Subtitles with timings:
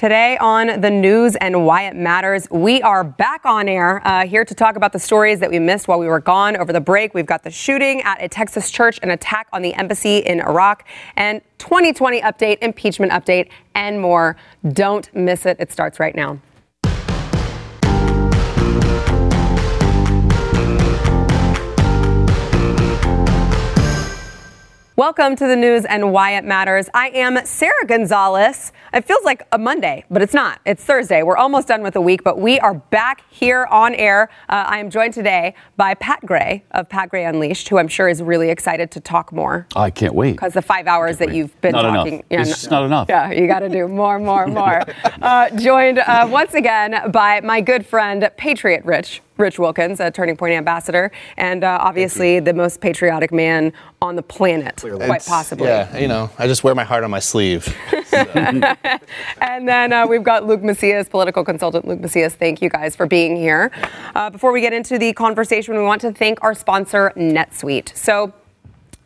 [0.00, 4.46] Today on the news and why it matters, we are back on air uh, here
[4.46, 7.12] to talk about the stories that we missed while we were gone over the break.
[7.12, 10.86] We've got the shooting at a Texas church, an attack on the embassy in Iraq,
[11.16, 14.36] and 2020 update, impeachment update, and more.
[14.72, 15.58] Don't miss it.
[15.60, 16.40] It starts right now.
[25.00, 26.90] Welcome to the news and why it matters.
[26.92, 28.70] I am Sara Gonzales.
[28.92, 30.60] It feels like a Monday, but it's not.
[30.66, 31.22] It's Thursday.
[31.22, 34.28] We're almost done with the week, but we are back here on air.
[34.50, 38.10] Uh, I am joined today by Pat Gray of Pat Gray Unleashed, who I'm sure
[38.10, 39.66] is really excited to talk more.
[39.74, 40.32] I can't wait.
[40.32, 42.12] Because the five hours that you've been not talking.
[42.12, 42.24] Enough.
[42.28, 43.08] Yeah, it's just not enough.
[43.08, 44.82] Yeah, you got to do more, more, more.
[45.22, 49.22] uh, joined uh, once again by my good friend, Patriot Rich.
[49.40, 53.72] Rich Wilkins, a Turning Point ambassador, and uh, obviously the most patriotic man
[54.02, 55.06] on the planet, Clearly.
[55.06, 55.66] quite possibly.
[55.66, 57.74] Yeah, you know, I just wear my heart on my sleeve.
[58.12, 62.34] and then uh, we've got Luke Macias, political consultant Luke Macias.
[62.34, 63.70] Thank you guys for being here.
[64.14, 67.96] Uh, before we get into the conversation, we want to thank our sponsor, NetSuite.
[67.96, 68.32] So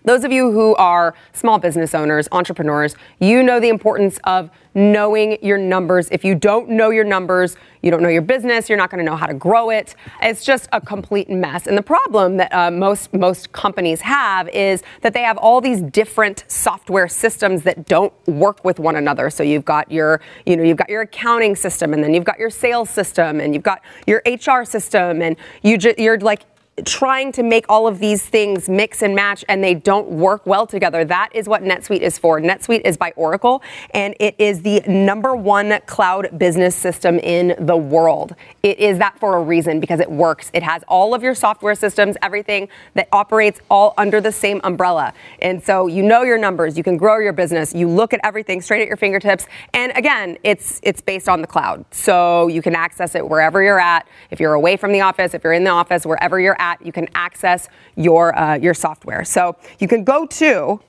[0.04, 5.38] those of you who are small business owners, entrepreneurs, you know the importance of knowing
[5.42, 6.08] your numbers.
[6.10, 9.08] If you don't know your numbers, you don't know your business, you're not going to
[9.08, 9.94] know how to grow it.
[10.20, 11.66] It's just a complete mess.
[11.66, 15.80] And the problem that uh, most most companies have is that they have all these
[15.80, 19.30] different software systems that don't work with one another.
[19.30, 22.38] So you've got your, you know, you've got your accounting system, and then you've got
[22.38, 26.42] your sales system, and you've got your HR system, and you ju- you're like
[26.84, 30.66] trying to make all of these things mix and match and they don't work well
[30.66, 31.04] together.
[31.04, 32.40] That is what NetSuite is for.
[32.40, 37.76] NetSuite is by Oracle and it is the number one cloud business system in the
[37.76, 38.34] world.
[38.62, 40.50] It is that for a reason because it works.
[40.52, 45.14] It has all of your software systems, everything that operates all under the same umbrella.
[45.40, 48.60] And so you know your numbers, you can grow your business, you look at everything
[48.60, 49.46] straight at your fingertips.
[49.72, 51.84] And again, it's it's based on the cloud.
[51.92, 54.08] So you can access it wherever you're at.
[54.32, 56.92] If you're away from the office, if you're in the office, wherever you're at you
[56.92, 59.24] can access your, uh, your software.
[59.24, 60.80] So you can go to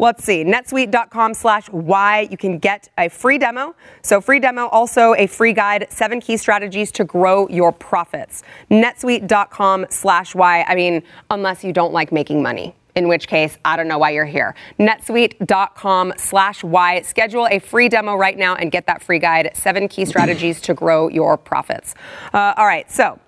[0.00, 2.28] Let's see, netsuite.com slash why.
[2.30, 3.74] You can get a free demo.
[4.02, 8.44] So, free demo, also a free guide, seven key strategies to grow your profits.
[8.70, 10.62] netsuite.com slash why.
[10.62, 12.76] I mean, unless you don't like making money.
[12.94, 14.54] In which case, I don't know why you're here.
[14.78, 17.02] netsuite.com slash why.
[17.02, 20.74] Schedule a free demo right now and get that free guide, seven key strategies to
[20.74, 21.94] grow your profits.
[22.32, 23.18] Uh, all right, so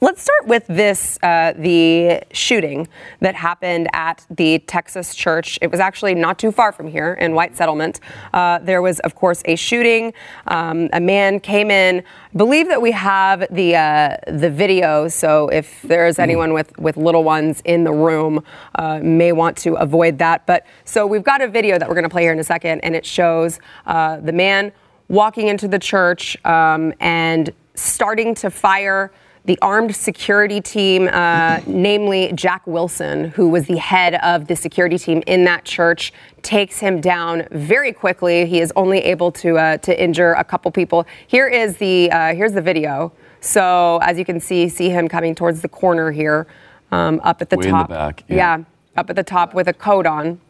[0.00, 2.86] Let's start with this uh, the shooting
[3.18, 5.58] that happened at the Texas church.
[5.60, 7.98] It was actually not too far from here in White Settlement.
[8.32, 10.14] Uh, there was, of course, a shooting.
[10.46, 12.04] Um, a man came in.
[12.32, 15.08] I believe that we have the uh, the video.
[15.08, 16.22] So if there's hmm.
[16.22, 18.44] anyone with, with little ones in the room,
[18.76, 20.46] uh, may want to avoid that.
[20.46, 22.82] But so we've got a video that we're going to play here in a second,
[22.82, 24.70] and it shows uh, the man
[25.08, 29.10] walking into the church um, and starting to fire
[29.48, 34.98] the armed security team, uh, namely Jack Wilson, who was the head of the security
[34.98, 38.44] team in that church, takes him down very quickly.
[38.44, 41.06] He is only able to uh, to injure a couple people.
[41.26, 43.10] Here is the uh, here's the video.
[43.40, 46.46] So as you can see, see him coming towards the corner here,
[46.92, 47.88] um, up at the Way top.
[47.88, 48.36] The back, yeah.
[48.36, 48.64] yeah,
[48.98, 50.40] up at the top with a coat on.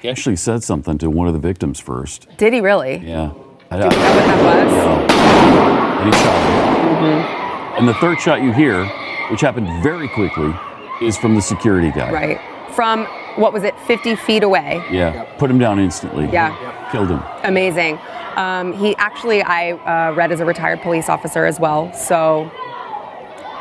[0.00, 2.26] He actually said something to one of the victims first.
[2.38, 2.96] Did he really?
[3.04, 3.32] Yeah.
[3.70, 5.08] Do you know what that was?
[6.00, 6.94] And he shot him.
[6.94, 7.78] Mm-hmm.
[7.78, 8.86] And the third shot you hear,
[9.30, 10.54] which happened very quickly,
[11.02, 12.10] is from the security guy.
[12.10, 12.40] Right.
[12.72, 13.04] From,
[13.36, 14.82] what was it, 50 feet away?
[14.90, 15.12] Yeah.
[15.12, 15.38] Yep.
[15.38, 16.30] Put him down instantly.
[16.32, 16.58] Yeah.
[16.62, 16.92] Yep.
[16.92, 17.22] Killed him.
[17.44, 17.98] Amazing.
[18.36, 21.92] Um, he actually, I uh, read as a retired police officer as well.
[21.92, 22.50] So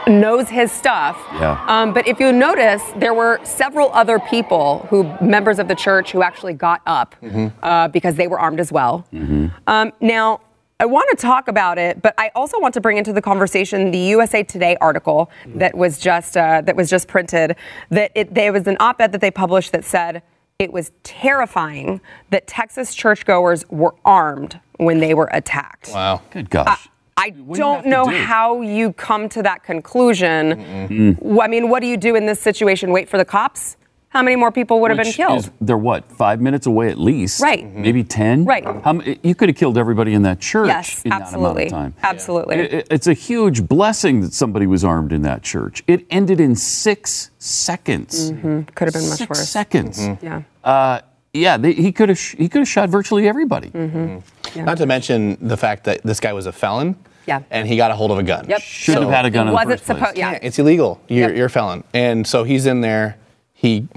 [0.07, 1.17] knows his stuff.
[1.33, 1.63] Yeah.
[1.67, 6.11] Um, but if you notice, there were several other people who, members of the church,
[6.11, 7.47] who actually got up mm-hmm.
[7.63, 9.05] uh, because they were armed as well.
[9.13, 9.47] Mm-hmm.
[9.67, 10.41] Um, now,
[10.79, 13.89] I want to talk about it, but I also want to bring into the conversation
[13.89, 15.57] the USA Today article mm-hmm.
[15.59, 17.55] that was just uh, that was just printed.
[17.89, 20.21] That it, there was an op-ed that they published that said
[20.59, 25.89] it was terrifying that Texas churchgoers were armed when they were attacked.
[25.91, 26.21] Wow.
[26.31, 26.87] Good gosh.
[27.17, 28.15] I don't know do?
[28.15, 30.53] how you come to that conclusion.
[30.53, 31.39] Mm-hmm.
[31.39, 32.91] I mean, what do you do in this situation?
[32.91, 33.75] Wait for the cops?
[34.09, 35.39] How many more people would have been killed?
[35.39, 37.41] Is, they're what, five minutes away at least?
[37.41, 37.65] Right.
[37.65, 37.81] Mm-hmm.
[37.81, 38.45] Maybe 10?
[38.45, 38.63] Right.
[38.63, 41.65] How, you could have killed everybody in that church yes, in absolutely.
[41.65, 42.09] that amount of time.
[42.09, 42.55] Absolutely.
[42.55, 45.83] It, it's a huge blessing that somebody was armed in that church.
[45.87, 48.31] It ended in six seconds.
[48.31, 48.61] Mm-hmm.
[48.73, 49.49] Could have been much six worse.
[49.49, 49.99] seconds.
[49.99, 50.25] Mm-hmm.
[50.25, 50.41] Yeah.
[50.63, 51.01] Uh,
[51.37, 53.69] yeah, they, he could have he could have shot virtually everybody.
[53.69, 53.97] Mm-hmm.
[53.97, 54.57] Mm-hmm.
[54.57, 54.65] Yeah.
[54.65, 56.95] Not to mention the fact that this guy was a felon.
[57.25, 57.43] Yeah.
[57.49, 58.47] And he got a hold of a gun.
[58.47, 58.61] Yep.
[58.61, 59.49] Should so have had a gun.
[59.49, 60.17] It wasn't supposed.
[60.17, 60.31] Yeah.
[60.31, 60.39] yeah.
[60.41, 61.01] It's illegal.
[61.09, 61.37] You're, yep.
[61.37, 63.17] you're a felon, and so he's in there.
[63.53, 63.87] He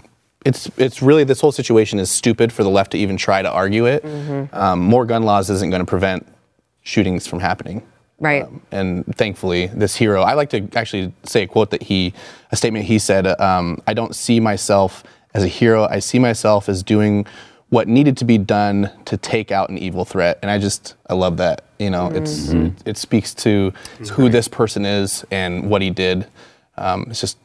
[0.45, 3.51] it's it's really this whole situation is stupid for the left to even try to
[3.51, 4.05] argue it.
[4.53, 6.27] Um, more gun laws isn't going to prevent
[6.83, 7.87] shootings from happening.
[8.19, 8.47] Right.
[8.71, 12.13] And thankfully, this hero, I like to actually say a quote that he,
[12.53, 15.05] a statement he said, um, I don't see myself
[15.35, 15.85] as a hero.
[15.85, 17.27] I see myself as doing
[17.69, 20.39] what needed to be done to take out an evil threat.
[20.43, 21.65] And I just, I love that.
[21.79, 23.73] You know, it's it, it speaks to
[24.13, 26.27] who this person is and what he did.
[26.77, 27.39] Um, it's just,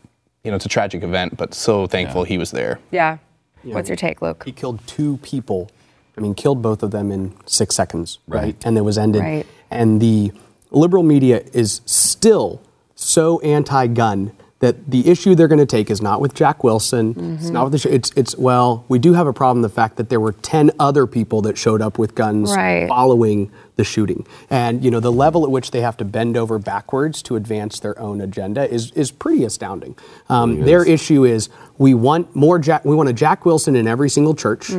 [0.44, 2.80] you know, it's a tragic event, but so thankful he was there.
[2.92, 3.18] yeah.
[3.64, 4.44] What's your take, Luke?
[4.46, 5.72] He killed two people.
[6.18, 8.44] I mean, killed both of them in six seconds, right?
[8.44, 8.66] Right.
[8.66, 9.22] And it was ended.
[9.22, 9.46] Right.
[9.72, 10.32] And the
[10.70, 12.62] liberal media is still
[12.94, 14.34] so anti-gun
[14.66, 17.36] that the issue they're going to take is not with Jack Wilson.
[17.40, 17.78] It's not with the.
[17.80, 19.62] Sh- it's it's well, we do have a problem.
[19.62, 22.88] The fact that there were ten other people that showed up with guns Right.
[22.90, 26.58] following the shooting, and you know the level at which they have to bend over
[26.58, 29.96] backwards to advance their own agenda is is pretty astounding.
[30.30, 32.86] Um, their issue is we want more Jack.
[32.86, 34.70] We want a Jack Wilson in every single church.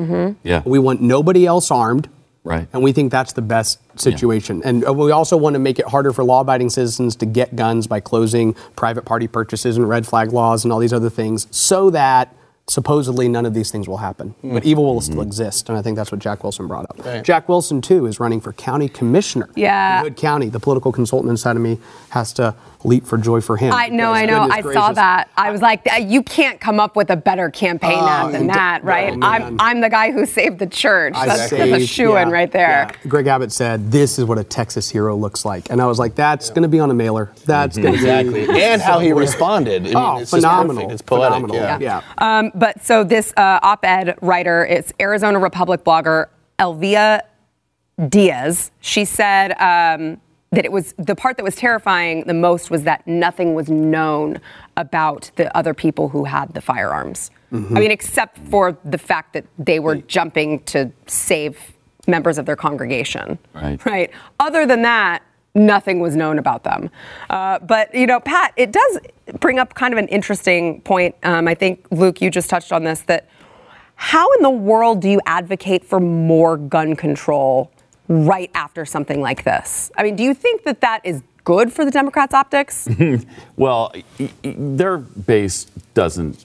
[0.42, 0.62] Yeah.
[0.64, 2.08] We want nobody else armed.
[2.46, 2.69] Right.
[2.72, 4.62] And we think that's the best situation.
[4.64, 7.56] And uh, we also want to make it harder for law abiding citizens to get
[7.56, 11.48] guns by closing private party purchases and red flag laws and all these other things
[11.50, 12.32] so that
[12.69, 14.34] supposedly none of these things will happen.
[14.43, 15.69] But evil will still exist.
[15.69, 17.04] And I think that's what Jack Wilson brought up.
[17.04, 17.22] Right.
[17.22, 19.48] Jack Wilson, too, is running for county commissioner.
[19.54, 19.98] Yeah.
[19.98, 20.48] In Hood County.
[20.48, 21.78] The political consultant inside of me
[22.10, 23.72] has to leap for joy for him.
[23.72, 24.46] I know, I know.
[24.46, 25.28] goodness I saw that.
[25.36, 28.86] I was like, you can't come up with a better campaign ad than that, oh,
[28.86, 29.16] right?
[29.16, 29.22] man.
[29.22, 31.14] I'm, I'm the guy who saved the church.
[31.16, 32.90] I That's, that's a saved- shoe in yeah, right there.
[32.92, 33.08] yeah.
[33.08, 36.14] Greg Abbott said, "This is what a Texas hero looks like," and I was like,
[36.14, 37.32] "That's going to be on a mailer.
[37.44, 38.46] That's going to Exactly.
[38.46, 39.82] be and how he responded.
[39.82, 40.76] I mean, Oh, it's phenomenal!
[40.84, 40.92] perfect.
[40.92, 41.34] It's poetic.
[41.42, 41.56] phenomenal.
[41.56, 41.78] Yeah.
[41.80, 42.38] yeah.
[42.38, 46.26] Um, but so this uh, op-ed writer, it's Arizona Republic blogger
[46.58, 47.22] Elvia
[48.08, 48.70] Diaz.
[48.80, 50.20] She said um,
[50.52, 54.40] that it was the part that was terrifying the most was that nothing was known
[54.76, 57.31] about the other people who had the firearms.
[57.52, 61.58] I mean, except for the fact that they were jumping to save
[62.06, 63.38] members of their congregation.
[63.54, 63.84] Right.
[63.84, 64.10] Right.
[64.38, 65.22] Other than that,
[65.54, 66.90] nothing was known about them.
[67.31, 68.98] Uh, but, you know, Pat, it does
[69.40, 71.14] bring up kind of an interesting point.
[71.22, 73.28] Um, I think, Luke, you just touched on this that
[73.94, 77.72] how in the world do you advocate for more gun control
[78.08, 79.91] right after something like this?
[79.97, 82.88] I mean, do you think that that is good for the Democrats' optics?
[83.56, 83.93] Well,
[84.43, 85.64] their base
[85.94, 86.44] doesn't.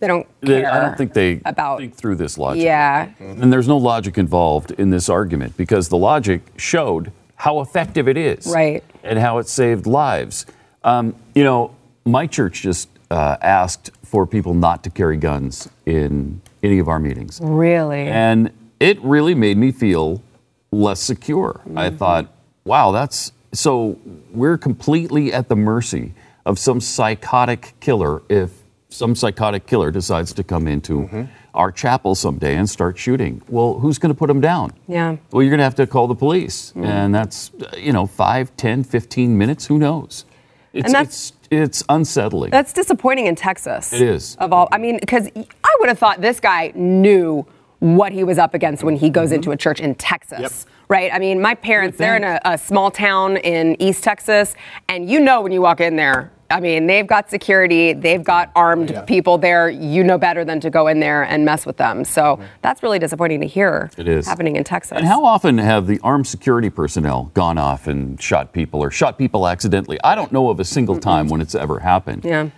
[0.00, 1.78] they don't They, I don't think they about.
[1.78, 2.64] think through this logic.
[2.64, 3.10] Yeah.
[3.20, 8.16] And there's no logic involved in this argument because the logic showed how effective it
[8.16, 8.46] is.
[8.46, 8.82] Right.
[9.04, 10.46] And how it saved lives.
[10.82, 11.74] Um, you know,
[12.04, 16.98] my church just uh, asked for people not to carry guns in any of our
[16.98, 17.38] meetings.
[17.42, 18.08] Really?
[18.08, 18.50] And
[18.80, 20.22] it really made me feel
[20.70, 21.60] less secure.
[21.74, 21.96] I mm-hmm.
[21.96, 22.32] thought,
[22.64, 23.98] wow, that's so
[24.32, 26.12] we're completely at the mercy
[26.44, 28.50] of some psychotic killer if
[28.88, 31.24] some psychotic killer decides to come into mm-hmm.
[31.54, 33.42] our chapel someday and start shooting.
[33.48, 34.72] Well, who's going to put him down?
[34.86, 35.16] Yeah.
[35.30, 36.70] Well, you're going to have to call the police.
[36.70, 36.84] Mm-hmm.
[36.84, 40.24] And that's, you know, 5, 10, 15 minutes, who knows?
[40.72, 42.50] It's, And that's- it's, it's unsettling.
[42.50, 43.92] That's disappointing in Texas.
[43.92, 44.36] It is.
[44.36, 47.46] Of all, I mean, because I would have thought this guy knew
[47.80, 50.66] what he was up against when he goes into a church in Texas.
[50.88, 51.12] Right?
[51.12, 54.54] I mean, my parents, they're in a, a small town in East Texas,
[54.88, 58.50] and you know when you walk in there, I mean, they've got security, they've got
[58.56, 59.68] armed people there.
[59.68, 62.04] You know better than to go in there and mess with them.
[62.04, 64.26] So that's really disappointing to hear It is.
[64.26, 64.96] happening in Texas.
[64.96, 69.18] And how often have the armed security personnel gone off and shot people or shot
[69.18, 69.98] people accidentally?
[70.02, 72.24] I don't know of a single time when it's ever happened.
[72.24, 72.48] Yeah.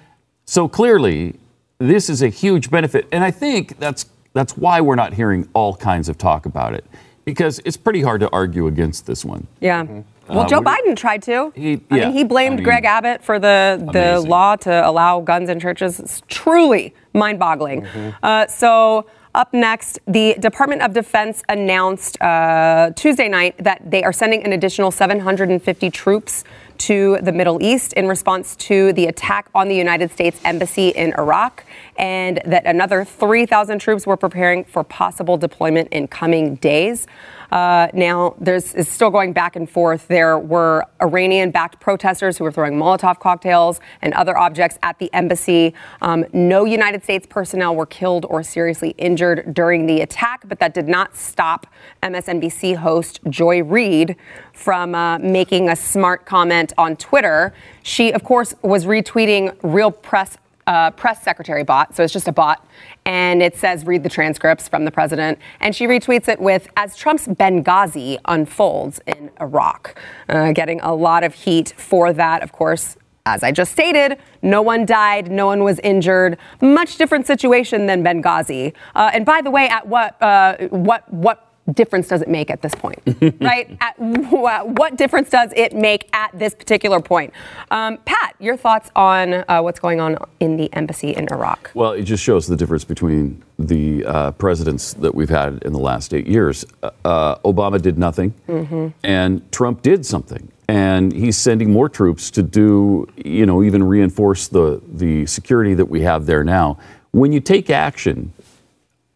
[0.44, 1.40] So clearly,
[1.78, 5.75] this is a huge benefit, and I think that's that's why we're not hearing all
[5.76, 6.84] kinds of talk about it
[7.25, 9.46] because it's pretty hard to argue against this one.
[9.60, 9.82] Yeah.
[10.28, 11.52] Well, Uh, Joe what do Biden tried to.
[11.56, 14.30] He- I yeah, mean, he blamed I mean, Greg Abbott for the the amazing.
[14.30, 15.99] law to allow guns in churches.
[15.99, 17.82] It's truly mind-boggling.
[17.82, 18.10] Mm-hmm.
[18.22, 19.06] Uh, so.
[19.32, 24.52] Up next, the Department of Defense announced uh, Tuesday night that they are sending an
[24.52, 26.42] additional 750 troops
[26.80, 31.12] to the Middle East in response to the attack on the United States Embassy in
[31.18, 31.64] Iraq,
[31.99, 37.06] and that another 3,000 troops were preparing for possible deployment in coming days.
[37.50, 40.09] Uh, now, there's it's still going back and forth.
[40.09, 45.75] There were Iranian-backed protesters who were throwing Molotov cocktails and other objects at the embassy.
[46.00, 50.75] Um, no United States personnel were killed or seriously injured during the attack, but that
[50.75, 51.66] did not stop
[52.02, 54.16] MSNBC host Joy Reid
[54.52, 57.52] from uh, making a smart comment on Twitter.
[57.83, 60.38] She, of course, was retweeting real press
[60.70, 62.64] uh, press secretary bot, so it's just a bot,
[63.04, 66.96] and it says read the transcripts from the president, and she retweets it with as
[66.96, 69.98] Trump's Benghazi unfolds in Iraq,
[70.28, 72.96] uh, getting a lot of heat for that, of course.
[73.26, 76.38] as I just stated, no one died, no one was injured.
[76.60, 78.72] Much different situation than Benghazi.
[78.94, 82.62] Uh, and by the way, at what uh, what what difference does it make at
[82.62, 83.00] this point,
[83.40, 83.76] right?
[83.80, 87.32] At, what difference does it make at this particular point?
[87.70, 91.70] Um, Pat, your thoughts on uh, what's going on in the embassy in Iraq?
[91.74, 95.78] Well, it just shows the difference between the uh, presidents that we've had in the
[95.78, 96.64] last eight years.
[96.82, 98.88] Uh, uh Obama did nothing, mm-hmm.
[99.04, 100.50] and Trump did something.
[100.68, 105.86] And he's sending more troops to do, you know, even reinforce the, the security that
[105.86, 106.78] we have there now.
[107.10, 108.32] When you take action,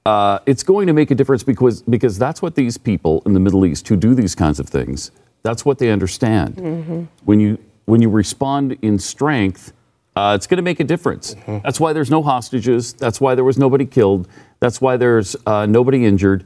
[0.06, 3.40] uh, it's going to make a difference because because that's what these people in the
[3.40, 5.10] Middle East who do these kinds of things.
[5.42, 6.56] That's what they understand.
[6.56, 7.04] Mm-hmm.
[7.24, 9.72] When you when you respond in strength,
[10.16, 11.34] uh, it's going to make a difference.
[11.34, 11.58] Mm-hmm.
[11.64, 12.92] That's why there's no hostages.
[12.92, 14.28] That's why there was nobody killed.
[14.60, 16.44] That's why there's uh, nobody injured.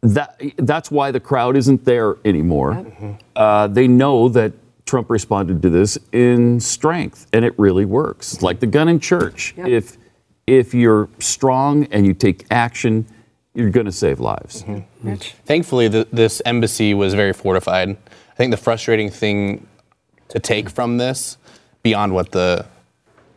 [0.00, 2.72] That that's why the crowd isn't there anymore.
[2.74, 3.12] Mm-hmm.
[3.36, 4.52] Uh, they know that
[4.86, 8.42] Trump responded to this in strength, and it really works.
[8.42, 9.54] Like the gun in church.
[9.56, 9.66] Yep.
[9.68, 9.96] If
[10.46, 13.06] if you're strong and you take action,
[13.54, 14.62] you're going to save lives.
[14.62, 15.14] Mm-hmm.
[15.44, 17.90] Thankfully, the, this embassy was very fortified.
[17.90, 19.66] I think the frustrating thing
[20.28, 21.38] to take from this,
[21.82, 22.66] beyond what the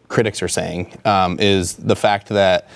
[0.07, 2.67] critics are saying, um, is the fact that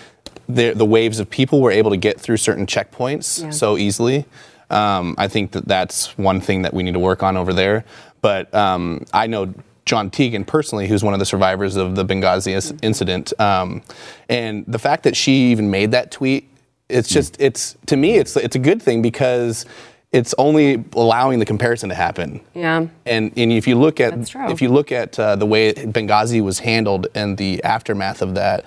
[0.47, 3.49] the, the, waves of people were able to get through certain checkpoints yeah.
[3.49, 4.25] so easily.
[4.69, 7.85] Um, I think that that's one thing that we need to work on over there.
[8.21, 9.53] But um, I know
[9.85, 13.33] John Tiegen personally, who's one of the survivors of the Benghazi incident.
[13.39, 13.81] Um,
[14.29, 16.47] and the fact that she even made that tweet,
[16.87, 19.65] it's just, it's to me, it's it's a good thing because
[20.11, 22.41] it's only allowing the comparison to happen.
[22.53, 22.87] Yeah.
[23.05, 26.59] And and if you look at if you look at uh, the way Benghazi was
[26.59, 28.65] handled and the aftermath of that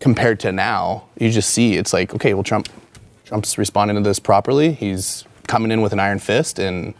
[0.00, 2.68] compared to now, you just see it's like okay, well Trump
[3.24, 4.72] Trump's responding to this properly.
[4.72, 6.94] He's coming in with an iron fist and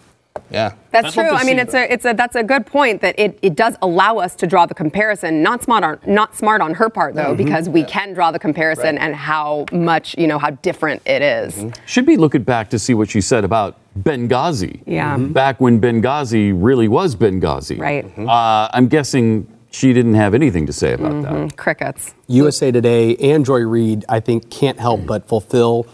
[0.51, 0.75] yeah.
[0.91, 1.31] That's true.
[1.31, 4.19] I mean, it's a, it's a, that's a good point that it, it does allow
[4.19, 5.43] us to draw the comparison.
[5.43, 7.45] Not smart on, not smart on her part though, mm-hmm.
[7.45, 7.87] because we yeah.
[7.87, 9.05] can draw the comparison right.
[9.05, 11.55] and how much, you know, how different it is.
[11.55, 11.87] Mm-hmm.
[11.87, 14.83] Should be looking back to see what she said about Benghazi.
[14.87, 15.17] Yeah.
[15.17, 15.33] Mm-hmm.
[15.33, 17.79] Back when Benghazi really was Benghazi.
[17.79, 18.05] Right.
[18.05, 18.29] Mm-hmm.
[18.29, 21.33] Uh, I'm guessing she didn't have anything to say about that.
[21.33, 21.57] Mm-hmm.
[21.57, 22.15] Crickets.
[22.29, 25.87] USA Today and Joy Reid, I think, can't help but fulfill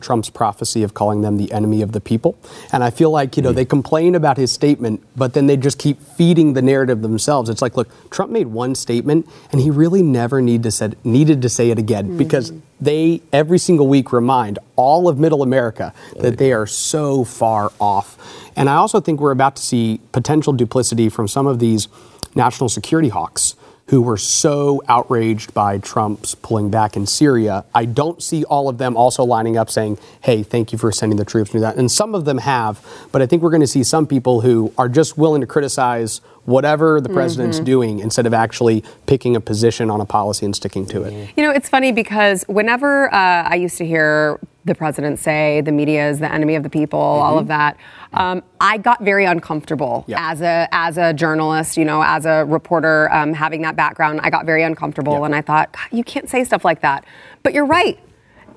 [0.00, 2.36] Trump's prophecy of calling them the enemy of the people.
[2.72, 5.78] And I feel like, you know, they complain about his statement, but then they just
[5.78, 7.50] keep feeding the narrative themselves.
[7.50, 11.42] It's like, look, Trump made one statement and he really never need to said, needed
[11.42, 12.18] to say it again mm-hmm.
[12.18, 17.72] because they every single week remind all of middle America that they are so far
[17.80, 18.18] off.
[18.56, 21.88] And I also think we're about to see potential duplicity from some of these
[22.34, 23.54] national security hawks
[23.86, 27.64] who were so outraged by Trump's pulling back in Syria.
[27.74, 31.18] I don't see all of them also lining up saying, hey, thank you for sending
[31.18, 31.76] the troops and that.
[31.76, 34.72] And some of them have, but I think we're going to see some people who
[34.78, 37.64] are just willing to criticize whatever the president's mm-hmm.
[37.64, 41.30] doing instead of actually picking a position on a policy and sticking to it.
[41.36, 45.72] You know, it's funny because whenever uh, I used to hear the president say the
[45.72, 47.22] media is the enemy of the people, mm-hmm.
[47.22, 47.76] all of that,
[48.12, 50.30] um, I got very uncomfortable yeah.
[50.30, 54.20] as a as a journalist, you know, as a reporter, um, having that background.
[54.22, 55.24] I got very uncomfortable, yeah.
[55.26, 57.04] and I thought, you can't say stuff like that.
[57.42, 57.98] But you're right.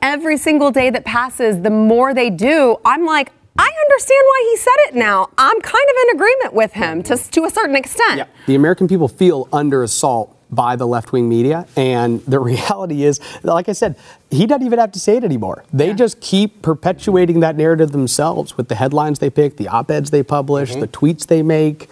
[0.01, 4.57] Every single day that passes, the more they do, I'm like, I understand why he
[4.57, 5.29] said it now.
[5.37, 8.19] I'm kind of in agreement with him to, to a certain extent.
[8.19, 8.27] Yeah.
[8.45, 11.67] The American people feel under assault by the left wing media.
[11.75, 13.95] And the reality is, like I said,
[14.29, 15.63] he doesn't even have to say it anymore.
[15.71, 15.93] They yeah.
[15.93, 20.23] just keep perpetuating that narrative themselves with the headlines they pick, the op eds they
[20.23, 20.81] publish, mm-hmm.
[20.81, 21.89] the tweets they make.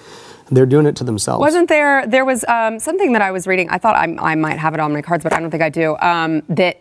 [0.52, 1.40] They're doing it to themselves.
[1.40, 2.06] Wasn't there?
[2.06, 3.68] There was um, something that I was reading.
[3.70, 5.70] I thought I, I, might have it on my cards, but I don't think I
[5.70, 5.98] do.
[5.98, 6.80] Um, that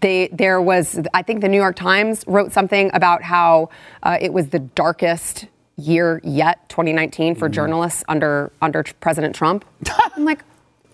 [0.00, 3.70] they, there was, I think the New York Times wrote something about how
[4.04, 7.52] uh, it was the darkest year yet, 2019, for mm.
[7.52, 9.64] journalists under under President Trump.
[10.16, 10.42] I'm like,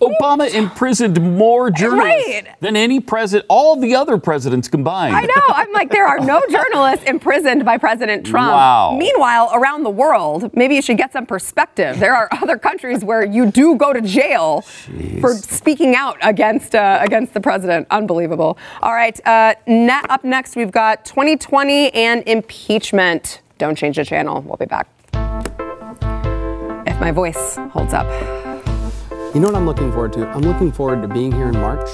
[0.03, 2.61] Obama imprisoned more journalists right.
[2.61, 5.15] than any president, all the other presidents combined.
[5.15, 5.43] I know.
[5.49, 8.53] I'm like, there are no journalists imprisoned by President Trump.
[8.53, 8.97] Wow.
[8.99, 12.01] Meanwhile, around the world, maybe you should get some perspective.
[12.01, 15.21] There are other countries where you do go to jail Jeez.
[15.21, 17.87] for speaking out against uh, against the president.
[17.91, 18.59] Unbelievable.
[18.83, 19.19] All right.
[19.27, 23.41] Uh, net, up next, we've got 2020 and impeachment.
[23.59, 24.41] Don't change the channel.
[24.43, 24.89] We'll be back.
[26.87, 28.42] If my voice holds up.
[29.35, 30.29] You know what I'm looking forward to?
[30.29, 31.89] I'm looking forward to being here in March.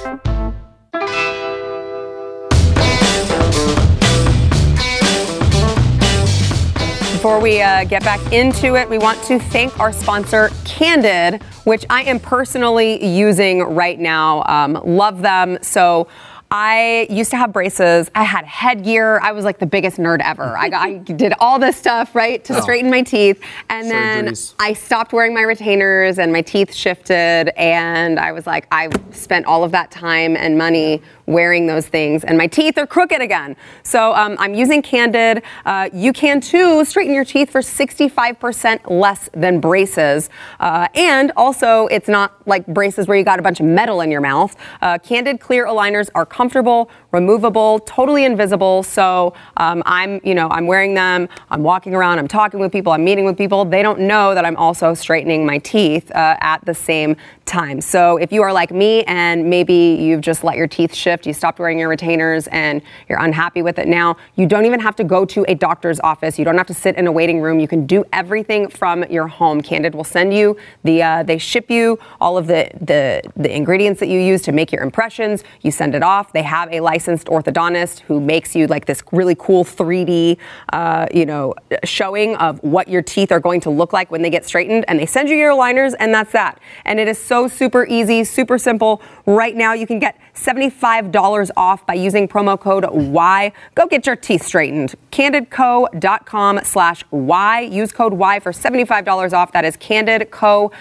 [7.12, 11.84] Before we uh, get back into it, we want to thank our sponsor, Candid, which
[11.88, 14.42] I am personally using right now.
[14.46, 15.58] Um, love them.
[15.62, 16.08] So
[16.50, 18.10] I used to have braces.
[18.14, 19.20] I had headgear.
[19.20, 20.56] I was like the biggest nerd ever.
[20.56, 22.60] I, got, I did all this stuff, right, to oh.
[22.60, 23.42] straighten my teeth.
[23.68, 24.54] And then Surgeries.
[24.58, 27.52] I stopped wearing my retainers and my teeth shifted.
[27.58, 32.24] And I was like, I spent all of that time and money wearing those things,
[32.24, 33.54] and my teeth are crooked again.
[33.82, 35.42] So um, I'm using Candid.
[35.64, 40.30] Uh, you can too straighten your teeth for 65% less than braces.
[40.58, 44.10] Uh, and also, it's not like braces where you got a bunch of metal in
[44.10, 44.56] your mouth.
[44.80, 48.82] Uh, Candid clear aligners are comfortable, removable, totally invisible.
[48.82, 51.28] So um, I'm, you know, I'm wearing them.
[51.50, 52.18] I'm walking around.
[52.18, 52.92] I'm talking with people.
[52.92, 53.64] I'm meeting with people.
[53.64, 57.80] They don't know that I'm also straightening my teeth uh, at the same time.
[57.80, 61.32] So if you are like me and maybe you've just let your teeth shift, you
[61.32, 65.04] stopped wearing your retainers and you're unhappy with it now, you don't even have to
[65.04, 66.38] go to a doctor's office.
[66.38, 67.58] You don't have to sit in a waiting room.
[67.58, 69.62] You can do everything from your home.
[69.62, 73.98] Candid will send you the, uh, they ship you all of the, the, the ingredients
[74.00, 75.42] that you use to make your impressions.
[75.62, 76.32] You send it off.
[76.34, 80.36] They have a licensed orthodontist who makes you like this really cool 3D,
[80.72, 84.30] uh, you know, showing of what your teeth are going to look like when they
[84.30, 84.84] get straightened.
[84.88, 86.58] And they send you your aligners, and that's that.
[86.84, 89.00] And it is so super easy, super simple.
[89.26, 93.52] Right now, you can get $75 off by using promo code Y.
[93.76, 94.96] Go get your teeth straightened.
[95.12, 97.60] CandidCo.com slash Y.
[97.60, 99.52] Use code Y for $75 off.
[99.52, 100.72] That is CandidCo.com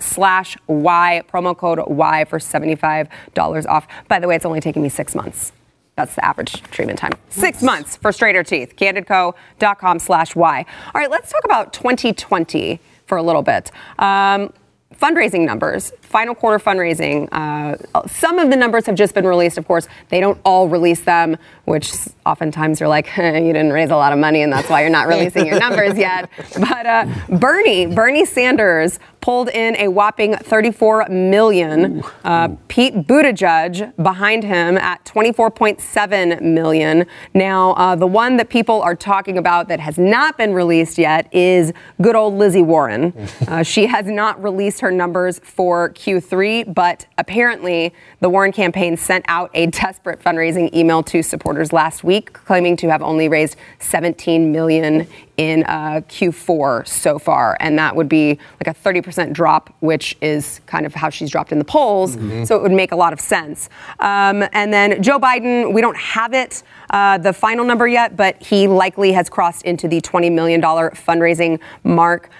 [0.00, 1.22] slash Y.
[1.32, 3.86] Promo code Y for $75 off.
[4.08, 5.52] By the way, it's only taking me six months.
[5.96, 7.12] That's the average treatment time.
[7.30, 8.76] Six months for straighter teeth.
[8.76, 10.66] CandidCo.com slash Y.
[10.94, 13.70] All right, let's talk about 2020 for a little bit.
[13.98, 14.52] Um,
[14.94, 17.28] fundraising numbers, final quarter fundraising.
[17.32, 19.88] Uh, some of the numbers have just been released, of course.
[20.08, 21.92] They don't all release them, which
[22.24, 23.22] oftentimes you're like, you
[23.52, 26.30] didn't raise a lot of money and that's why you're not releasing your numbers yet.
[26.58, 32.00] But uh, Bernie, Bernie Sanders pulled in a whopping 34 million.
[32.22, 37.04] Uh, Pete Buttigieg behind him at 24.7 million.
[37.34, 41.28] Now, uh, the one that people are talking about that has not been released yet
[41.34, 43.12] is good old Lizzie Warren.
[43.46, 49.24] Uh, she has not released her numbers for Q3, but apparently the Warren campaign sent
[49.28, 54.52] out a desperate fundraising email to supporters last week, claiming to have only raised 17
[54.52, 60.16] million in uh, Q4 so far, and that would be like a 30% drop, which
[60.20, 62.14] is kind of how she's dropped in the polls.
[62.46, 63.68] So it would make a lot of sense.
[63.98, 68.40] Um, and then Joe Biden, we don't have it, uh, the final number yet, but
[68.42, 72.30] he likely has crossed into the $20 million fundraising mark.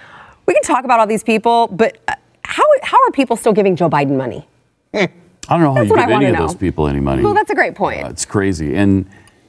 [0.45, 2.13] We can talk about all these people, but uh,
[2.47, 4.47] how, how are people still giving Joe Biden money?
[4.93, 5.07] I
[5.49, 6.59] don't know how That's you what I give any wanna of those know.
[6.59, 7.23] people any money.
[7.23, 8.03] Well, that's a great point.
[8.03, 8.75] Uh, it's crazy.
[8.75, 9.05] And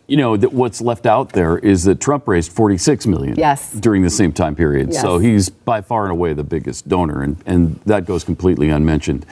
[0.09, 3.73] you know that what's left out there is that Trump raised 46 million Yes.
[3.73, 4.95] during the same time period.
[4.95, 9.27] So he's by far and away the biggest donor, and, and that goes completely unmentioned.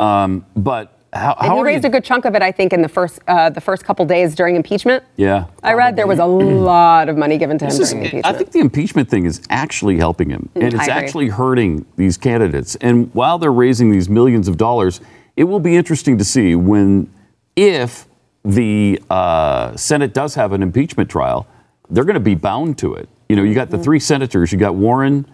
[0.00, 1.88] Um, but how, And how he raised you?
[1.88, 4.34] a good chunk of it, I think, in the first uh, the first couple days
[4.34, 5.02] during impeachment.
[5.16, 5.46] yeah.
[5.62, 8.26] I read there was a lot of money given to him This is- during impeachment.
[8.26, 12.76] I think the impeachment thing is actually helping him, and it's actually hurting these candidates.
[12.76, 15.00] And while they're raising these millions of dollars,
[15.36, 17.12] it will be interesting to see when,
[17.56, 18.06] if
[18.44, 21.46] the uh, Senate does have an impeachment trial,
[21.90, 23.08] they're going to be bound to it.
[23.28, 25.26] You know, you got the three senators, you got Warren,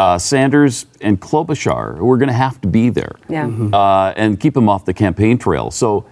[0.00, 3.46] uh, Sanders, and Klobuchar, who are going to have to be there Yeah.
[3.72, 5.70] uh, and keep them off the campaign trail.
[5.70, 6.06] So,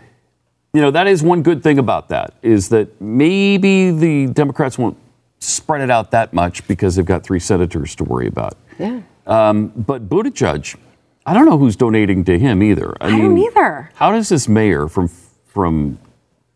[0.75, 4.97] you know, that is one good thing about that is that maybe the Democrats won't
[5.41, 8.55] spread it out that much because they've got three senators to worry about.
[8.79, 9.01] Yeah.
[9.27, 10.77] Um, but Buttigieg,
[11.25, 12.95] I don't know who's donating to him either.
[13.01, 13.91] I, I don't either.
[13.95, 15.09] How does this mayor from
[15.47, 15.99] from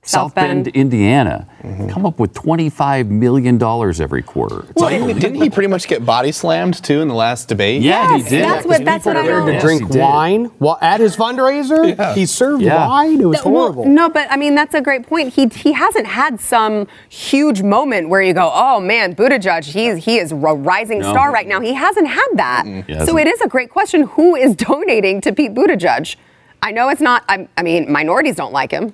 [0.04, 0.64] South, South Bend.
[0.64, 1.86] Bend, Indiana, mm-hmm.
[1.88, 3.62] come up with $25 million
[4.02, 4.64] every quarter?
[4.70, 7.82] It's Didn't, he- didn't he pretty much get body slammed too in the last debate?
[7.82, 8.44] Yeah, Yes, he did.
[8.44, 9.46] that's what- that's what I Prepared know.
[9.46, 12.14] to Yes, drink he wine while at his fundraiser.
[12.16, 12.84] He served Yeah.
[12.88, 13.20] wine.
[13.20, 13.84] It was Well, horrible.
[13.86, 15.34] no, but I mean that's a great point.
[15.34, 20.18] He he hasn't had some huge moment where you go, oh man, Buttigieg, he's he
[20.18, 21.12] is a rising No.
[21.12, 21.60] star right now.
[21.60, 22.64] He hasn't had that.
[22.66, 22.80] Mm-hmm.
[22.88, 23.20] He So hasn't.
[23.20, 24.02] it is a great question.
[24.02, 26.16] Who is donating to Pete Buttigieg?
[26.60, 27.22] I know it's not.
[27.28, 28.92] I, I mean, minorities don't like him.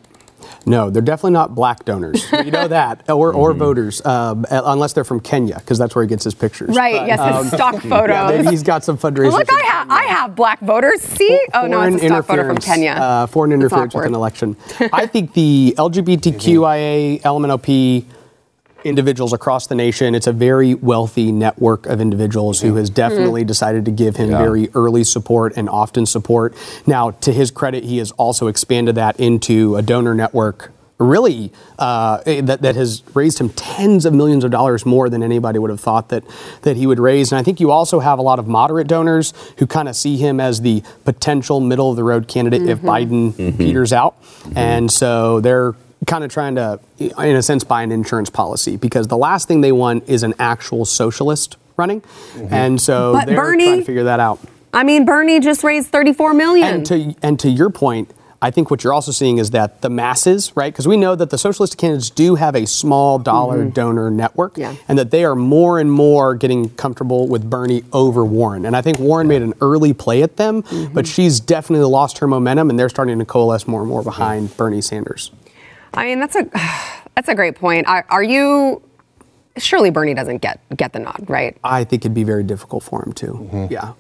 [0.67, 2.31] No, they're definitely not black donors.
[2.45, 3.59] you know that, or, or Mm-hmm.
[3.59, 6.77] voters, um, unless they're from Kenya, because that's where he gets his pictures.
[6.77, 6.97] Right?
[6.97, 8.31] But, yes, um, his stock yeah, photos.
[8.31, 9.33] maybe he's got some fundraisers.
[9.33, 11.01] Look, I in have I have black voters.
[11.01, 11.41] See?
[11.55, 12.91] Oh no, it's a stock photo from Kenya.
[12.93, 14.57] Uh, foreign interference with an election.
[14.93, 18.05] I think the LGBTQIA, LMNOP
[18.85, 22.95] individuals across the nation, it's a very wealthy network of individuals who has mm-hmm.
[22.95, 24.39] definitely decided to give him Yeah.
[24.39, 26.55] very early support and often support.
[26.87, 32.21] Now, to his credit, he has also expanded that into a donor network really uh,
[32.27, 35.71] eh, that, that has raised him tens of millions of dollars more than anybody would
[35.71, 36.25] have thought that
[36.63, 37.31] that he would raise.
[37.31, 40.17] And I think you also have a lot of moderate donors who kind of see
[40.17, 42.89] him as the potential middle of the road candidate if mm-hmm.
[42.89, 43.57] Biden mm-hmm.
[43.57, 44.17] peters out,
[44.57, 45.75] and so they're
[46.09, 49.61] kind of trying to, in a sense, buy an insurance policy because the last thing
[49.61, 52.53] they want is an actual socialist running, mm-hmm.
[52.53, 54.41] and so But they're Bernie- trying to figure that out.
[54.75, 56.69] I mean, Bernie just raised 34 million.
[56.69, 59.91] And to and to your point, I think what you're also seeing is that the
[59.91, 60.73] masses, right?
[60.73, 63.71] Because we know that the socialist candidates do have a small dollar mm-hmm.
[63.71, 64.75] donor network, Yeah.
[64.87, 68.65] and that they are more and more getting comfortable with Bernie over Warren.
[68.65, 71.01] And I think Warren made an early play at them, but mm-hmm.
[71.03, 74.83] she's definitely lost her momentum, and they're starting to coalesce more and more behind Bernie
[74.83, 75.33] Sanders.
[75.95, 76.49] I mean, that's a
[77.15, 77.87] that's a great point.
[77.89, 78.83] Are, are you?
[79.57, 81.57] Surely Bernie doesn't get get the nod, right?
[81.65, 83.69] I think it'd be very difficult for him to.
[83.69, 83.95] Yeah.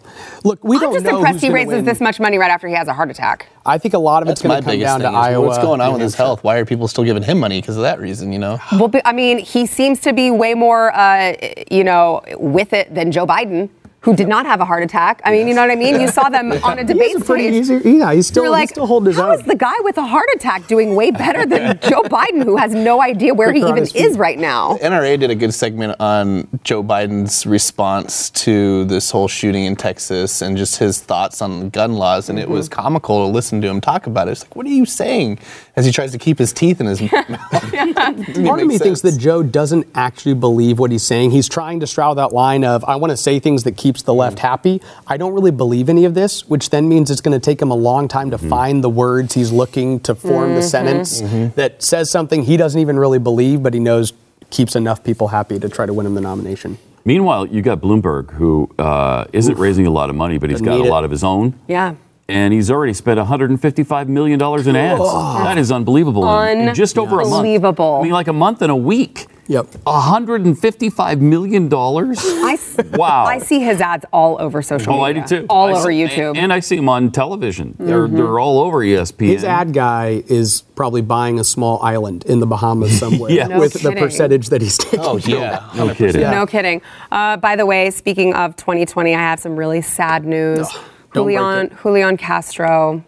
[0.44, 1.84] Look, we I'm don't just know impressed who's he raises win.
[1.84, 3.48] this much money right after he has a heart attack.
[3.66, 5.10] I think a lot of it's That's my going to come biggest down thing.
[5.10, 5.44] to Iowa.
[5.44, 6.44] What's going on with his health?
[6.44, 8.32] Why are people still giving him money because of that reason?
[8.32, 8.60] You know.
[8.70, 11.34] Well, I mean, he seems to be way more, uh,
[11.72, 13.68] you know, with it than Joe Biden,
[14.00, 15.20] who did not have a heart attack.
[15.24, 16.00] I mean, you know what I mean?
[16.00, 17.82] You saw them on a debate He's a pretty stage.
[17.82, 17.98] easy.
[17.98, 19.40] Yeah, he's still, You're he's like, still holding his how own.
[19.40, 22.74] is the guy with a heart attack doing way better than Joe Biden, who has
[22.74, 24.76] no idea where he even is right now?
[24.78, 30.42] NRA did a good segment on Joe Biden's response to this whole shooting in Texas
[30.42, 32.52] and just his thoughts on gun laws, and it mm-hmm.
[32.52, 34.32] was comical to listen to him talk about it.
[34.32, 35.38] It's like, what are you saying?
[35.74, 37.28] As he tries to keep his teeth in his mouth.
[37.50, 41.30] Part of me thinks that Joe doesn't actually believe what he's saying.
[41.30, 44.12] He's trying to straddle that line of I want to say things that keeps the
[44.12, 44.40] left mm.
[44.40, 44.82] happy.
[45.06, 47.70] I don't really believe any of this, which then means it's going to take him
[47.70, 48.50] a long time to mm-hmm.
[48.50, 50.68] find the words he's looking to form the mm-hmm.
[50.68, 51.54] sentence mm-hmm.
[51.54, 54.12] that says something he doesn't even really believe, but he knows
[54.50, 56.76] keeps enough people happy to try to win him the nomination.
[57.06, 60.66] Meanwhile, you got Bloomberg, who uh, not raising a lot of money, but he's Doesn't
[60.66, 60.90] got a need it.
[60.90, 61.58] lot of his own.
[61.66, 61.94] Yeah.
[62.28, 65.00] And he's already spent 155 million dollars in ads.
[65.00, 66.28] That is unbelievable.
[66.42, 67.36] In- in just over a month.
[67.36, 68.00] Unbelievable.
[68.00, 69.28] I mean, like a month and a week.
[69.48, 69.66] Yep.
[69.86, 72.18] 155 million dollars.
[72.22, 73.24] I, s- Wow.
[73.24, 75.26] I see his ads all over social Oh, I media.
[75.26, 75.46] do too.
[75.48, 76.36] All I over see- YouTube.
[76.36, 77.74] And I see him on television.
[77.78, 79.26] They're, they're all over ESPN.
[79.28, 83.46] His ad guy is probably buying a small island in the Bahamas somewhere Yeah.
[83.48, 83.94] No with kidding.
[83.94, 85.00] the percentage that he's taking.
[85.00, 86.20] Oh yeah, No kidding.
[86.20, 86.30] Yeah.
[86.30, 86.80] No kidding.
[87.10, 90.68] Uh, by the way, speaking of 2020, I have some really sad news.
[91.14, 91.76] don't Julian.
[91.82, 93.02] Julian Castro,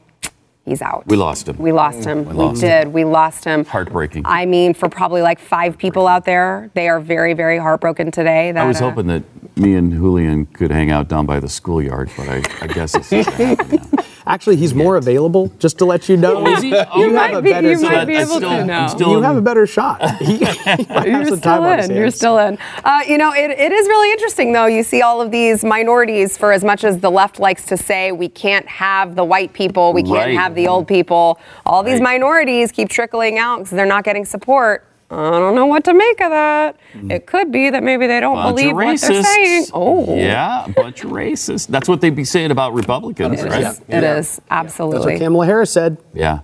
[0.65, 1.07] he's out.
[1.07, 1.59] We lost him.
[1.59, 2.25] We lost him.
[2.25, 2.69] We, lost him.
[2.69, 2.93] did.
[2.93, 3.65] We lost him.
[3.65, 4.23] Heartbreaking.
[4.25, 8.53] I mean, for probably like five people out there, they are very, very heartbroken today.
[8.53, 9.23] That, I was uh, hoping that
[9.57, 13.11] me and Julian could hang out down by the schoolyard, but I, I guess it's
[13.13, 14.00] not gonna now.
[14.27, 15.51] Actually, he's more available.
[15.59, 16.69] Just to let you know, Is he?
[16.71, 17.71] you Oh, have a be- better.
[17.71, 18.87] you might be able still- I'm now.
[18.89, 20.01] still you in- have a better shot.
[20.21, 21.97] He, he You're still time on his in.
[21.97, 22.59] You're still in.
[22.85, 24.67] Uh, you know, it, it is really interesting, though.
[24.67, 28.13] You see all of these minorities, for as much as the left likes to say,
[28.13, 30.35] we can't have the white people, we can't Right.
[30.37, 31.39] have the old people.
[31.65, 34.85] All these minorities keep trickling out because they're not getting support.
[35.13, 36.77] I don't know what to make of that.
[36.95, 37.11] Mm.
[37.11, 39.67] It could be that maybe they don't Bunch believe of what they're saying.
[39.75, 41.67] Oh, Yeah, a bunch of racists.
[41.67, 43.63] That's what they'd be saying about Republicans, It right?
[43.65, 43.81] is.
[43.89, 44.37] It is.
[44.37, 45.15] That's Absolutely.
[45.15, 45.99] what Kamala Harris said.
[46.15, 46.41] Yeah.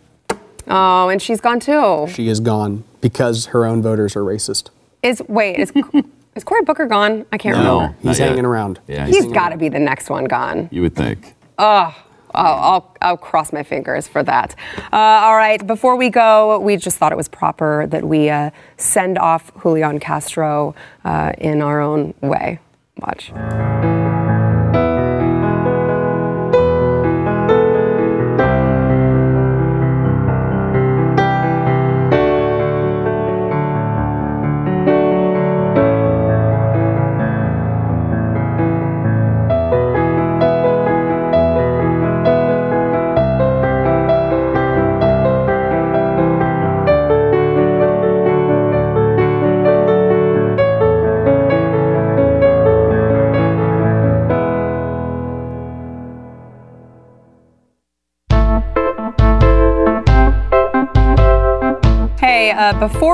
[0.66, 2.06] oh, and she's gone too.
[2.12, 4.70] She is gone because her own voters are racist.
[5.02, 5.72] Is wait, is
[6.34, 7.24] is Cory Booker gone?
[7.30, 7.74] I can't No.
[7.80, 7.96] remember.
[7.98, 8.28] He's Not yet.
[8.30, 8.80] hanging around.
[8.88, 10.68] Yeah, He's got to be the next one gone.
[10.72, 11.34] You would think.
[12.36, 14.54] I'll, I'll, I'll cross my fingers for that.
[14.92, 18.50] Uh, all right, before we go, we just thought it was proper that we uh,
[18.76, 22.58] send off Julian Castro uh, in our own way.
[22.98, 23.32] Watch.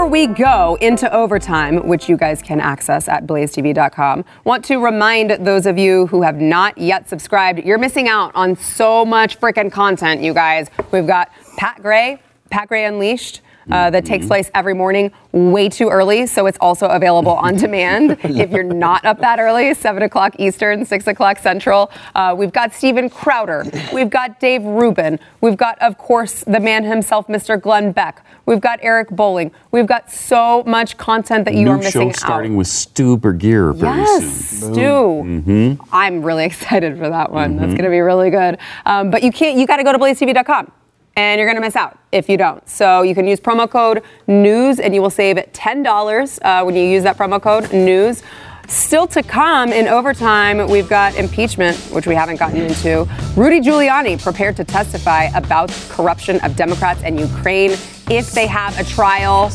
[0.03, 5.31] Before we go into overtime, which you guys can access at blazetv.com, want to remind
[5.47, 9.71] those of you who have not yet subscribed, you're missing out on so much freaking
[9.71, 10.69] content, you guys.
[10.91, 13.43] We've got Pat Gray, Pat Gray Unleashed.
[13.71, 18.19] Uh, that takes place every morning way too early, so it's also available on demand
[18.25, 21.91] if you're not up that early, 7 o'clock Eastern, 6 o'clock Central.
[22.15, 23.65] Uh, we've got Steven Crowder.
[23.93, 25.19] We've got Dave Rubin.
[25.41, 27.61] We've got, of course, the man himself, Mr.
[27.61, 28.25] Glenn Beck.
[28.47, 29.53] We've got Eric Bolling.
[29.71, 32.59] We've got so much content that you New are missing show starting out.
[32.59, 34.75] with Stu Burguiere very Yes, soon.
[34.75, 35.79] Stu.
[35.93, 37.57] I'm really excited for that one.
[37.57, 38.59] That's going to be really good.
[38.85, 39.57] Um, but you can't.
[39.57, 40.73] You got to go to blazetv.com.
[41.17, 42.67] and you're going to miss out if you don't.
[42.69, 46.83] So you can use promo code NEWS and you will save $10 uh, when you
[46.85, 48.23] use that promo code NEWS.
[48.69, 53.07] Still to come in overtime, we've got impeachment, which we haven't gotten into.
[53.37, 57.73] Rudy Giuliani prepared to testify about corruption of Democrats and Ukraine
[58.09, 59.51] if they have a trial.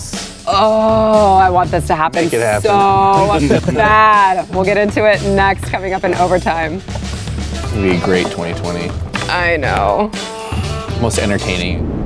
[0.49, 2.69] Oh, I want this to happen, Make it happen.
[2.69, 4.47] so bad.
[4.53, 6.75] We'll get into it next, coming up in overtime.
[6.75, 8.89] It's gonna be a great 2020.
[9.29, 10.11] I know.
[11.01, 11.97] Most entertaining.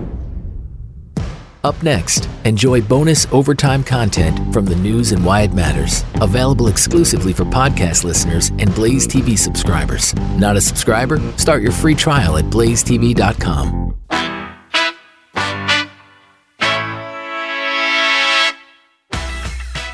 [1.64, 6.04] Up next, enjoy bonus overtime content from the news and why it matters.
[6.16, 10.16] Available exclusively for podcast listeners and Blaze TV subscribers.
[10.38, 11.20] Not a subscriber?
[11.38, 13.96] Start your free trial at blazetv.com.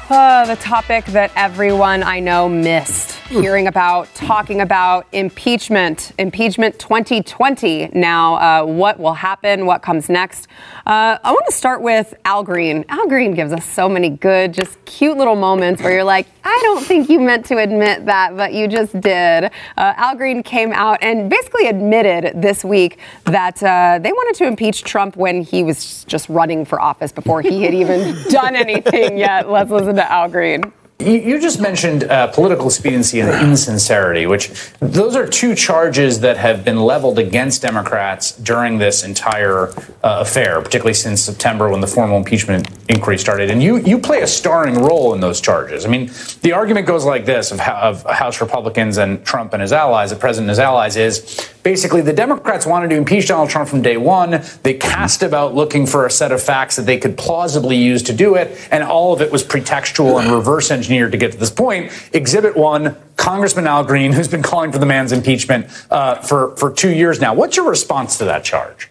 [0.10, 7.90] Uh, the topic that everyone I know missed hearing about, talking about impeachment, impeachment 2020.
[7.94, 9.66] Now, uh, what will happen?
[9.66, 10.48] What comes next?
[10.86, 12.86] Uh, I want to start with Al Green.
[12.90, 16.58] Al Green gives us so many good, just cute little moments where you're like, I
[16.64, 19.46] don't think you meant to admit that, but you just did.
[19.46, 24.46] Uh, Al Green came out and basically admitted this week that uh, they wanted to
[24.46, 29.18] impeach Trump when he was just running for office before he had even done anything
[29.18, 29.50] yet.
[29.50, 30.72] Let's listen to Al Green.
[31.00, 36.66] You, just mentioned uh, political expediency and insincerity, which those are two charges that have
[36.66, 39.70] been leveled against Democrats during this entire
[40.04, 43.52] uh, affair, particularly since September when the formal impeachment inquiry started.
[43.52, 45.86] And you you play a starring role in those charges.
[45.86, 46.10] I mean,
[46.42, 50.16] the argument goes like this of, of House Republicans and Trump and his allies, the
[50.16, 53.98] president and his allies, is basically the Democrats wanted to impeach Donald Trump from day
[53.98, 54.42] one.
[54.64, 58.14] They cast about looking for a set of facts that they could plausibly use to
[58.14, 61.52] do it, and all of it was pretextual and reverse engineered to get to this
[61.52, 61.92] point.
[62.14, 62.96] Exhibit one.
[63.18, 67.20] Congressman Al Green, who's been calling for the man's impeachment uh, for, for two years
[67.20, 67.34] now.
[67.34, 68.90] What's your response to that charge?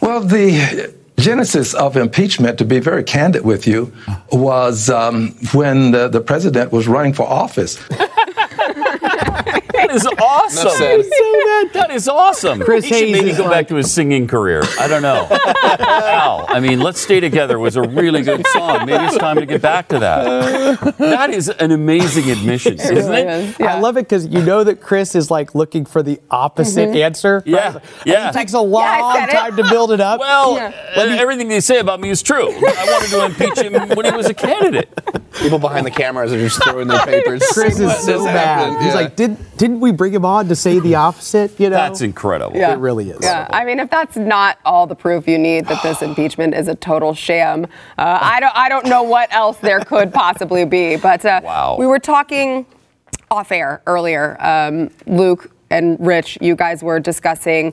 [0.00, 0.92] Well, the
[1.22, 3.92] genesis of impeachment, to be very candid with you,
[4.32, 7.78] was um, when the, the president was running for office.
[9.92, 10.70] That is awesome.
[10.70, 11.72] said.
[11.74, 12.60] That is awesome.
[12.60, 14.62] Chris he should Hayes maybe is go back to his singing career.
[14.78, 15.26] I don't know.
[15.30, 18.86] Al, I mean, Let's Stay Together was a really good song.
[18.86, 20.96] Maybe it's time to get back to that.
[20.98, 23.28] That is an amazing admission, isn't really it?
[23.28, 23.56] is.
[23.58, 23.76] Yeah.
[23.76, 27.42] I love it because you know that Chris is like looking for the opposite answer.
[27.44, 27.84] Yeah, right?
[28.06, 28.30] yeah.
[28.30, 29.32] It takes a long I said it.
[29.32, 30.20] time to build it up.
[30.20, 30.72] Well, Yeah.
[30.96, 32.48] uh, everything they say about me is true.
[32.50, 34.88] I wanted to impeach him when he was a candidate.
[35.34, 37.42] People behind the cameras are just throwing their papers.
[37.52, 38.36] Chris is so bad.
[38.70, 38.84] happened?
[38.84, 41.58] He's like, did didn't we bring him on to say the opposite?
[41.60, 42.56] You know, That's incredible.
[42.56, 42.72] Yeah.
[42.72, 43.18] It really is.
[43.22, 46.68] Yeah, I mean, if that's not all the proof you need that this impeachment is
[46.68, 47.64] a total sham,
[47.98, 50.96] uh, I don't, I don't know what else there could possibly be.
[50.96, 51.76] But uh, Wow.
[51.78, 52.64] we were talking
[53.30, 56.38] off air earlier, um, Luke and Rich.
[56.40, 57.72] You guys were discussing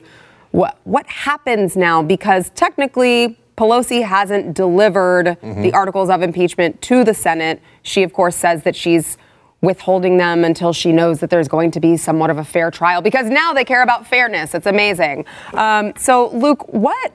[0.52, 3.36] what what happens now because technically.
[3.56, 7.60] Pelosi hasn't delivered the articles of impeachment to the Senate.
[7.82, 9.18] She, of course, says that she's
[9.62, 13.02] withholding them until she knows that there's going to be somewhat of a fair trial
[13.02, 14.54] because now they care about fairness.
[14.54, 15.26] It's amazing.
[15.54, 17.12] Um, so, Luke, what?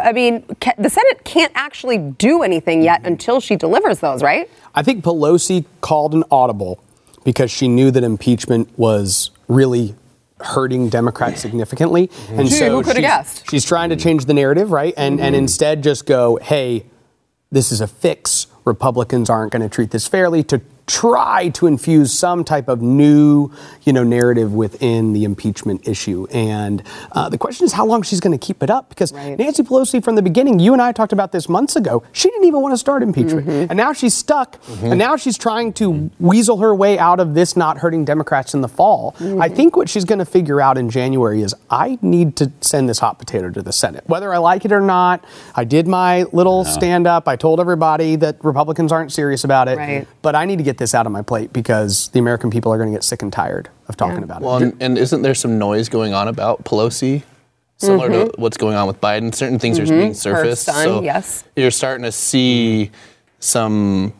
[0.00, 4.48] I mean, ca- the Senate can't actually do anything yet until she delivers those, right?
[4.74, 6.80] I think Pelosi called an audible
[7.24, 9.94] because she knew that impeachment was really
[10.40, 12.10] hurting Democrats significantly.
[12.28, 13.50] And Gee, who coulda she's- guessed?
[13.50, 14.92] She's trying to change the narrative, right?
[14.96, 16.84] And and instead just go, hey,
[17.50, 18.46] this is a fix.
[18.66, 23.50] Republicans aren't going to treat this fairly to try to infuse some type of new,
[23.84, 26.26] you know, narrative within the impeachment issue.
[26.30, 29.38] And uh, the question is how long she's going to keep it up because Right.
[29.38, 32.02] Nancy Pelosi from the beginning, you and I talked about this months ago.
[32.12, 33.46] She didn't even want to start impeachment.
[33.46, 33.70] Mm-hmm.
[33.70, 34.60] And now she's stuck.
[34.62, 34.86] Mm-hmm.
[34.86, 38.60] And now she's trying to weasel her way out of this not hurting Democrats in
[38.60, 39.12] the fall.
[39.18, 39.40] Mm-hmm.
[39.40, 42.88] I think what she's going to figure out in January is I need to send
[42.88, 44.04] this hot potato to the Senate.
[44.06, 47.28] Whether I like it or not, I did my little stand up.
[47.28, 49.78] I told everybody that Republicans aren't serious about it.
[49.78, 50.08] Right.
[50.22, 52.78] But I need to get this out of my plate because the American people are
[52.78, 54.62] going to get sick and tired of talking about Well, it.
[54.62, 57.22] and, and isn't there some noise going on about Pelosi?
[57.76, 58.40] Similar to mm-hmm.
[58.42, 60.12] what's going on with Biden, certain things are being mm-hmm.
[60.12, 60.64] surfaced.
[60.64, 61.44] son, so yes.
[61.56, 62.90] you're starting to see
[63.40, 64.12] some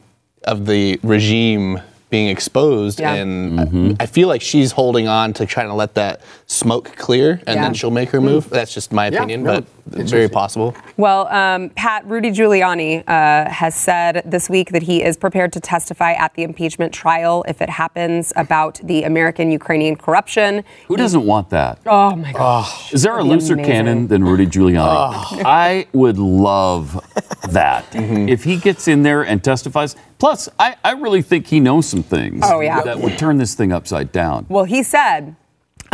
[0.43, 3.15] of the regime being exposed, Yeah.
[3.15, 3.93] and mm-hmm.
[3.99, 7.63] I feel like she's holding on to trying to let that smoke clear, and Yeah.
[7.63, 8.51] then she'll make her move.
[8.51, 10.75] That's just my opinion, no, but it's very possible.
[10.97, 15.61] Well, um, Pat, Rudy Giuliani uh, has said this week that he is prepared to
[15.61, 20.65] testify at the impeachment trial if it happens about the American Ukrainian corruption.
[20.89, 21.79] Who doesn't want that?
[21.87, 22.93] Oh my gosh.
[22.93, 23.73] Is there a looser amazing.
[23.73, 25.43] cannon than Rudy Giuliani?
[25.45, 27.01] I would love
[27.51, 27.85] that.
[28.35, 29.97] If he gets in there and testifies.
[30.19, 32.81] Plus, I, I really think he knows some things Oh, yeah.
[32.83, 34.47] that would turn this thing upside down.
[34.49, 35.37] Well, he said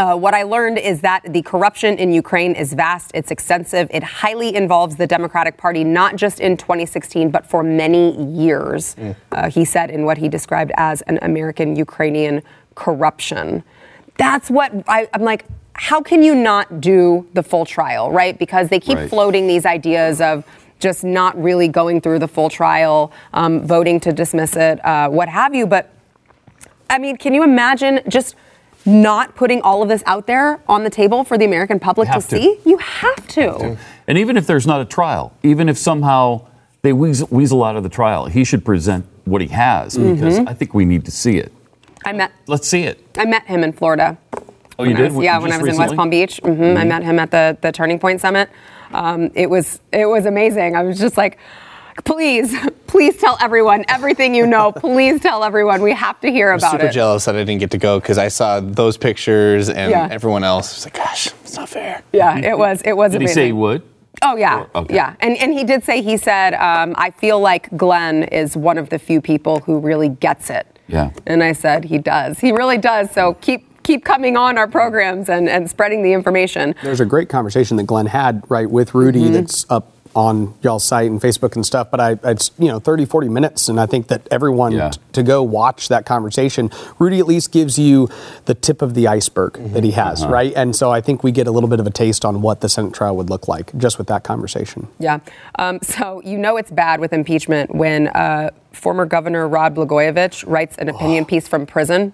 [0.01, 4.03] Uh, what I learned is that the corruption in Ukraine is vast, it's extensive, it
[4.03, 8.97] highly involves the Democratic Party, not just in 2016, but for many years,
[9.33, 12.41] uh, he said in what he described as an American Ukrainian
[12.77, 13.63] corruption.
[14.17, 15.45] That's what I, I'm like.
[15.75, 18.39] How can you not do the full trial, right?
[18.39, 19.11] Because they keep Right.
[19.11, 20.45] floating these ideas of
[20.79, 25.29] just not really going through the full trial, um, voting to dismiss it, uh, what
[25.29, 25.67] have you.
[25.67, 25.91] But
[26.89, 28.35] I mean, can you imagine just
[28.87, 32.15] not putting all of this out there on the table for the American public to
[32.15, 32.21] to.
[32.23, 32.59] see?
[32.65, 33.77] You have to.
[34.07, 36.47] And even if there's not a trial, even if somehow
[36.83, 40.49] they weasel, weasel out of the trial, he should present what he has because Mm-hmm.
[40.49, 41.53] I think we need to see it.
[42.05, 42.99] I met Let's see it.
[43.19, 44.17] I met him in Florida.
[44.79, 45.13] Oh, you did?
[45.13, 45.95] was- yeah, when I was in West?
[45.95, 48.49] Palm Beach, hmm I met him at the the Turning Point Summit.
[48.93, 50.75] Um, it was it was amazing.
[50.75, 51.39] I was just like,
[52.05, 52.55] please,
[52.87, 54.73] please tell everyone everything you know.
[54.73, 55.83] Please tell everyone.
[55.83, 56.65] We have to hear about it.
[56.67, 56.93] I'm about super it.
[56.93, 60.09] jealous that I didn't get to go because I saw those pictures and Yeah.
[60.11, 62.03] everyone else was like, gosh, it's not fair.
[62.13, 63.35] Yeah, it was it was Did he amazing.
[63.35, 63.83] say he would?
[64.23, 64.95] Oh yeah, Or- okay.
[64.95, 68.77] yeah, and and he did say he said um, I feel like Glenn is one
[68.77, 70.67] of the few people who really gets it.
[70.89, 71.11] Yeah.
[71.27, 72.41] and I said he does.
[72.41, 73.13] He really does.
[73.13, 76.75] So keep keep coming on our programs and and spreading the information.
[76.83, 79.33] There's a great conversation that Glenn had right with Rudy Mm-hmm.
[79.35, 81.91] that's up on y'all's site and Facebook and stuff.
[81.91, 84.91] But I, it's you know 30, 40 minutes, and I think that everyone Yeah.
[84.91, 86.71] t- to go watch that conversation.
[86.99, 88.09] Rudy at least gives you
[88.47, 90.33] the tip of the iceberg that he has, Uh-huh.
[90.33, 90.53] right?
[90.57, 92.69] And so I think we get a little bit of a taste on what the
[92.69, 94.89] Senate trial would look like just with that conversation.
[94.99, 95.19] Yeah.
[95.59, 100.77] Um, so you know it's bad with impeachment when uh, former Governor Rod Blagojevich writes
[100.79, 102.13] an opinion piece from prison,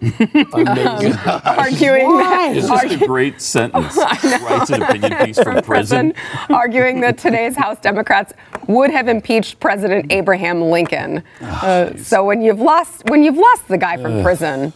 [0.53, 1.13] Amazing.
[1.45, 2.53] arguing that.
[2.57, 3.97] It's just a great sentence.
[3.97, 6.15] Writes an opinion piece from prison.
[6.51, 8.33] arguing that today's House Democrats
[8.69, 11.23] would have impeached President Abraham Lincoln.
[11.41, 14.73] Uh, so when you've lost when you've lost the guy from prison,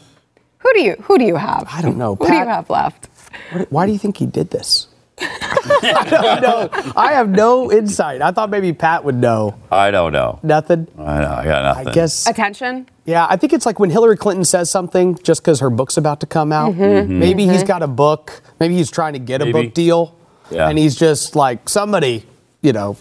[0.58, 1.66] who do you who do you have?
[1.72, 2.14] I don't know.
[2.16, 3.08] Who do you have left?
[3.52, 4.86] What- Why do you think he did this?
[5.82, 6.92] I don't know.
[6.96, 8.22] I have no insight.
[8.22, 9.54] I thought maybe Pat would know.
[9.70, 10.38] I don't know.
[10.42, 10.86] Nothing.
[10.98, 11.30] I know.
[11.30, 11.88] I got nothing.
[11.88, 12.26] I guess.
[12.26, 12.88] Attention.
[13.04, 16.20] Yeah, I think it's like when Hillary Clinton says something just because her book's about
[16.20, 16.74] to come out.
[16.74, 17.18] Mm-hmm.
[17.18, 18.40] Maybe he's got a book.
[18.60, 20.16] Maybe he's trying to get a book deal.
[20.50, 20.68] Yeah.
[20.68, 22.24] And he's just like, somebody,
[22.62, 22.96] you know,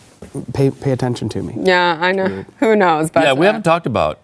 [0.54, 1.56] pay, pay attention to me.
[1.58, 2.46] Yeah, I know.
[2.60, 3.10] Who knows?
[3.12, 4.20] But Yeah, we uh, haven't talked about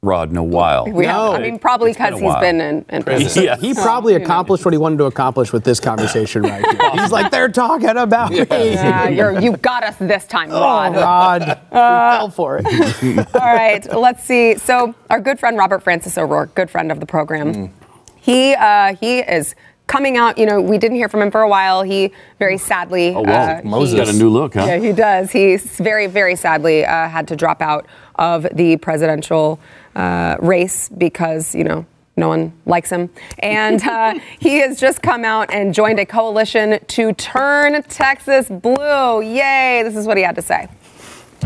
[0.00, 0.86] Rod in a while.
[0.86, 1.32] We No.
[1.32, 2.40] I mean, probably It's been a because he's while.
[2.40, 3.42] been in, in prison.
[3.42, 3.56] Yeah.
[3.56, 6.90] He probably accomplished what he wanted to accomplish with this conversation right here.
[6.92, 8.44] He's like, they're talking about me.
[8.48, 10.94] Yeah, you're, you got us this time, Oh, Rod.
[10.94, 11.40] Rod.
[11.72, 12.66] we fell for it.
[13.34, 14.56] All right, let's see.
[14.56, 17.74] So our good friend Robert Francis O'Rourke, good friend of the program,
[18.14, 19.56] he uh, he is
[19.88, 20.38] coming out.
[20.38, 21.82] You know, we didn't hear from him for a while.
[21.82, 23.58] He very sadly, Oh, wow.
[23.58, 24.64] uh, Moses he- got a new look, huh?
[24.66, 25.32] Yeah, he does.
[25.32, 29.58] He's very very sadly uh, had to drop out of the presidential
[29.96, 31.84] uh, race because you know.
[32.16, 33.10] No one likes him.
[33.38, 39.20] And uh, he has just come out and joined a coalition to turn Texas blue.
[39.22, 39.82] Yay!
[39.84, 40.66] This is what he had to say.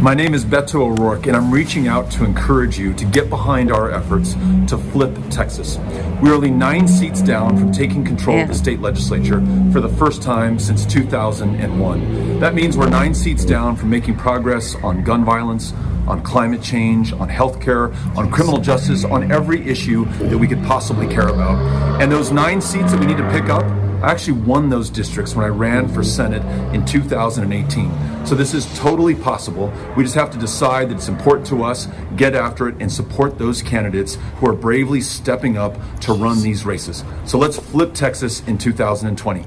[0.00, 3.70] My name is Beto O'Rourke, and I'm reaching out to encourage you to get behind
[3.70, 4.32] our efforts
[4.66, 5.78] to flip Texas.
[6.20, 8.42] We're only nine seats down from taking control Yeah.
[8.44, 12.40] of the state legislature for the first time since 2001.
[12.40, 15.72] That means we're nine seats down from making progress on gun violence,
[16.08, 20.64] on climate change, on health care, on criminal justice, on every issue that we could
[20.64, 21.58] possibly care about.
[22.02, 23.64] And those nine seats that we need to pick up
[24.02, 26.42] I actually won those districts when I ran for Senate
[26.74, 28.26] in 2018.
[28.26, 29.72] So this is totally possible.
[29.96, 31.86] We just have to decide that it's important to us,
[32.16, 36.64] get after it, and support those candidates who are bravely stepping up to run these
[36.64, 37.04] races.
[37.26, 39.46] So let's flip Texas in 2020.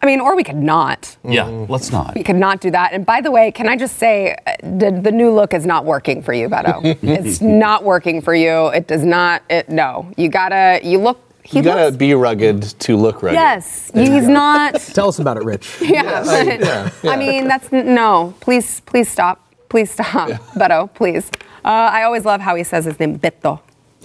[0.00, 1.16] I mean, or we could not.
[1.24, 2.14] Yeah, let's not.
[2.14, 2.92] We could not do that.
[2.92, 5.84] And by the way, can I just say, uh, the, the new look is not
[5.84, 6.96] working for you, Beto.
[7.02, 8.68] it's not working for you.
[8.68, 9.42] It does not.
[9.50, 10.10] It no.
[10.16, 10.80] You gotta.
[10.84, 11.20] You look.
[11.48, 11.96] He You gotta looks.
[11.96, 13.36] be rugged to look rugged.
[13.38, 14.74] yes, he's not.
[14.98, 15.78] Tell us about it, Rich.
[15.80, 18.34] Yeah, but- I mean, that's no.
[18.40, 19.40] Please, please stop.
[19.70, 20.28] Please stop,
[20.60, 20.92] Beto.
[20.94, 21.30] Please.
[21.64, 23.60] Uh, I always love how he says his name, Beto.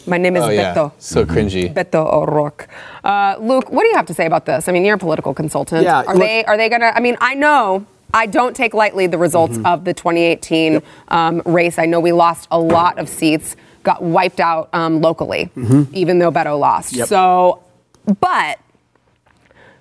[0.07, 0.91] My name is Oh yeah, Beto.
[0.99, 1.73] so cringy.
[1.73, 2.67] Beto O'Rourke.
[3.03, 4.67] Uh, Luke, what do you have to say about this?
[4.69, 5.83] I mean, you're a political consultant.
[5.83, 6.91] Yeah, Are look- they are they gonna?
[6.95, 7.85] I mean, I know.
[8.15, 9.65] I don't take lightly the results Mm-hmm.
[9.65, 11.79] of the 2018 um, race.
[11.79, 15.49] I know we lost a lot of seats, got wiped out um, locally,
[15.91, 16.91] even though Beto lost.
[16.91, 16.99] Mm-hmm.
[16.99, 17.07] Yep.
[17.09, 17.63] So,
[18.19, 18.59] but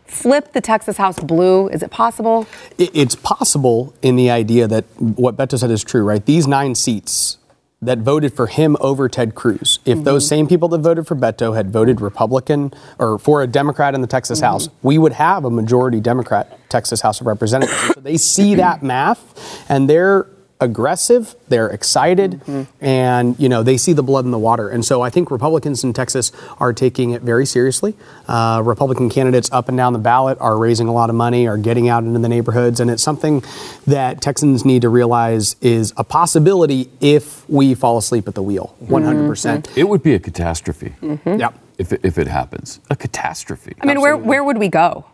[0.05, 1.69] flip the Texas House blue.
[1.69, 2.47] Is it possible?
[2.79, 6.25] it's possible in the idea that what Beto said is true, right?
[6.25, 7.39] These nine seats
[7.81, 11.57] that voted for him over Ted Cruz, if those same people that voted for Beto
[11.57, 15.51] had voted Republican or for a Democrat in the Texas House, we would have a
[15.51, 17.95] majority Democrat Texas House of Representatives.
[17.95, 20.29] so they see that math and they're
[20.63, 22.41] aggressive, they're excited,
[22.81, 24.69] and you know they see the blood in the water.
[24.71, 27.95] And so I think Republicans in Texas are taking it very seriously.
[28.29, 31.59] Uh, Republican candidates up and down the ballot are raising a lot of money, are
[31.59, 33.43] getting out into the neighborhoods, and it's something
[33.87, 38.75] that Texans need to realize is a possibility if we fall asleep at the wheel.
[38.79, 39.69] 100 percent.
[39.77, 40.95] It would be a catastrophe
[41.27, 41.55] Yep.
[41.79, 42.81] if, it, if it happens.
[42.89, 43.75] A catastrophe.
[43.81, 45.05] I mean, where, where would we go?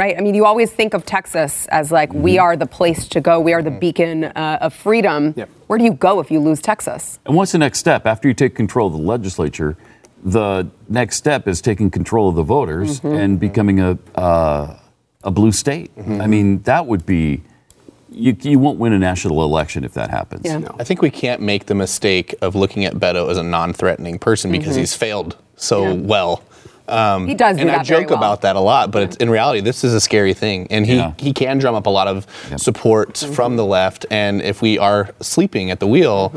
[0.00, 0.16] Right?
[0.16, 2.42] I mean, you always think of Texas as like, we mm-hmm.
[2.42, 3.40] are the place to go.
[3.40, 3.78] We are the mm-hmm.
[3.80, 5.34] beacon uh, of freedom.
[5.36, 5.50] Yep.
[5.66, 7.18] Where do you go if you lose Texas?
[7.26, 8.06] And what's the next step?
[8.06, 9.76] After you take control of the legislature,
[10.22, 13.12] the next step is taking control of the voters mm-hmm.
[13.12, 14.78] and becoming a, uh,
[15.24, 15.90] a blue state.
[15.98, 17.42] I mean, that would be,
[18.08, 20.42] you, you won't win a national election if that happens.
[20.44, 20.60] Yeah.
[20.78, 24.52] I think we can't make the mistake of looking at Beto as a non-threatening person
[24.52, 26.44] because he's failed so well.
[26.88, 28.18] Um, He does do and I that very joke well.
[28.18, 30.96] about that a lot, but it's, in reality, this is a scary thing, and he,
[30.96, 31.12] Yeah.
[31.18, 32.60] he can drum up a lot of Yep.
[32.60, 33.32] support Mm-hmm.
[33.34, 34.06] from the left.
[34.10, 36.32] And if we are sleeping at the wheel,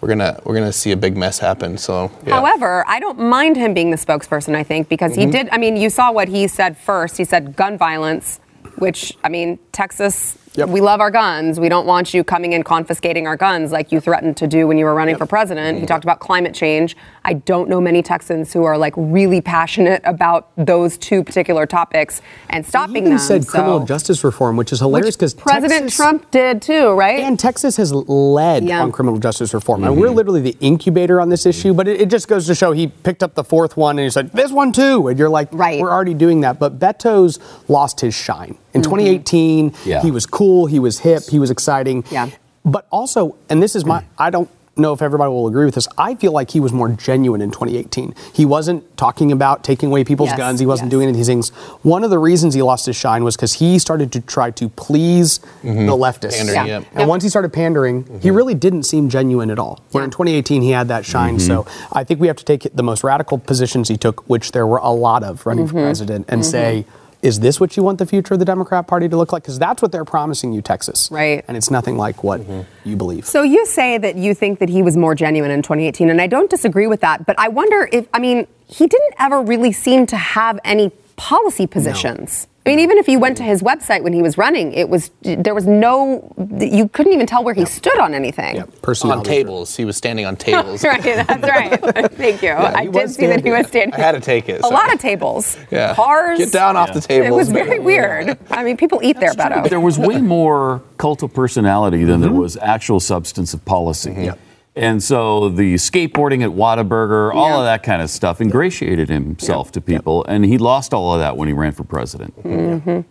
[0.00, 1.76] we're gonna we're gonna see a big mess happen.
[1.78, 2.34] So, yeah.
[2.34, 5.48] However, I don't mind him being the spokesperson, I think, because he did.
[5.50, 7.16] I mean, you saw what he said first.
[7.16, 8.38] He said gun violence,
[8.76, 10.68] which, I mean, Texas, Yep.
[10.68, 11.60] we love our guns.
[11.60, 14.78] We don't want you coming and confiscating our guns like you threatened to do when
[14.78, 15.78] you were running for president.
[15.80, 16.96] He talked about climate change.
[17.24, 22.22] I don't know many Texans who are like really passionate about those two particular topics
[22.50, 23.18] and stopping He even them.
[23.18, 27.20] said criminal justice reform, which is hilarious because President Trump did too, right?
[27.20, 28.82] And Texas has led Yeah.
[28.82, 29.84] on criminal justice reform.
[29.84, 30.16] And we're mm-hmm.
[30.16, 31.50] literally the incubator on this mm-hmm.
[31.50, 34.04] issue, but it, it just goes to show he picked up the fourth one and
[34.04, 35.08] he said, this one too.
[35.08, 35.80] And you're like, Right.
[35.80, 36.58] we're already doing that.
[36.58, 37.38] But Beto's
[37.68, 38.56] lost his shine.
[38.74, 38.90] In mm-hmm.
[38.90, 40.02] 2018, Yeah.
[40.02, 42.04] he was cool, he was hip, he was exciting.
[42.12, 42.30] Yeah.
[42.64, 45.88] But also, and this is my, I don't know if everybody will agree with this.
[45.98, 48.14] I feel like he was more genuine in 2018.
[48.32, 50.60] He wasn't talking about taking away people's Yes, guns.
[50.60, 50.90] He wasn't yes.
[50.92, 51.48] doing any of these things.
[51.82, 54.68] One of the reasons he lost his shine was because he started to try to
[54.68, 55.86] please mm-hmm.
[55.86, 56.46] the leftists.
[56.46, 56.64] Yeah.
[56.64, 56.84] yep.
[56.92, 58.36] And once he started pandering, he mm-hmm.
[58.36, 59.82] really didn't seem genuine at all.
[59.90, 61.40] Where in 2018 he had that shine.
[61.40, 61.98] So mm-hmm.
[61.98, 64.78] I think we have to take the most radical positions he took, which there were
[64.78, 65.76] a lot of running Mm-hmm.
[65.76, 66.84] for president, and say,
[67.22, 69.42] is this what you want the future of the Democrat Party to look like?
[69.42, 71.08] Because that's what they're promising you, Texas.
[71.10, 71.44] Right.
[71.48, 72.88] And it's nothing like what mm-hmm.
[72.88, 73.26] you believe.
[73.26, 76.26] So you say that you think that he was more genuine in 2018, and I
[76.26, 77.26] don't disagree with that.
[77.26, 81.66] But I wonder if, I mean, he didn't ever really seem to have any policy
[81.66, 82.46] positions.
[82.68, 85.10] I mean, even if you went to his website when he was running, it was
[85.22, 88.56] there was no, you couldn't even tell where he stood on anything.
[88.56, 89.30] Yeah, on personality.
[89.30, 90.84] tables, he was standing on tables.
[90.84, 91.80] right, that's right.
[92.12, 92.52] Thank you.
[92.52, 93.98] I did was see that he was standing.
[93.98, 94.60] I had to take it.
[94.60, 95.56] A lot of tables.
[95.70, 95.94] Yeah.
[95.94, 96.36] Cars.
[96.36, 97.26] Get down off the table.
[97.26, 98.36] It was very weird.
[98.50, 99.66] I mean, people eat there, Beto.
[99.66, 102.38] There was way more cult of personality than there mm-hmm.
[102.38, 104.10] was actual substance of policy.
[104.10, 104.24] Mm-hmm.
[104.24, 104.40] Yep.
[104.78, 107.58] And so the skateboarding at Whataburger, all Yeah.
[107.58, 111.36] of that kind of stuff ingratiated himself to people, and he lost all of that
[111.36, 112.32] when he ran for president.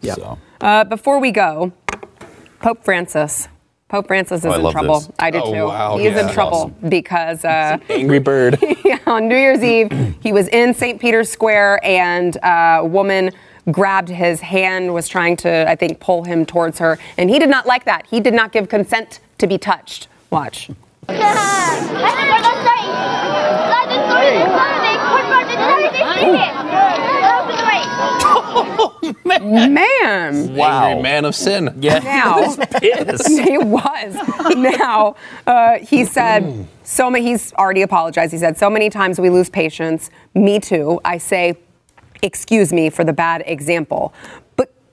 [0.02, 0.16] Yep.
[0.16, 0.38] So.
[0.62, 1.74] Uh, before we go,
[2.62, 3.50] Pope Francis.
[3.90, 5.00] Pope Francis is Oh, I in love trouble.
[5.00, 5.10] this.
[5.20, 5.66] I do Oh, too.
[5.68, 5.98] wow.
[5.98, 6.34] He is in Yeah.
[6.34, 8.60] trouble because uh, Angry bird.
[9.08, 9.92] on New Year's Eve,
[10.22, 11.00] he was in St.
[11.00, 13.32] Peter's Square and a woman
[13.72, 16.98] grabbed his hand, was trying to, I think, pull him towards her.
[17.18, 18.06] And he did not like that.
[18.10, 20.08] He did not give consent to be touched.
[20.32, 20.70] Watch.
[29.48, 30.60] Man.
[30.60, 31.78] Angry man of sin.
[31.80, 32.00] Yeah.
[32.00, 32.42] Now,
[32.82, 34.16] he was.
[34.56, 38.32] Now, uh, he said, so many, he's already apologized.
[38.32, 40.10] He said, so many times we lose patience.
[40.34, 41.00] Me too.
[41.06, 41.58] I say,
[42.22, 44.14] excuse me for the bad example.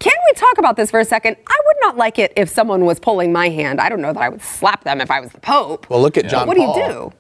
[0.05, 1.37] But can we talk about this for a second?
[1.47, 3.81] I would not like it if someone was pulling my hand.
[3.81, 5.89] I don't know that I would slap them if I was the Pope.
[5.89, 7.13] Well, look at But John what do you do?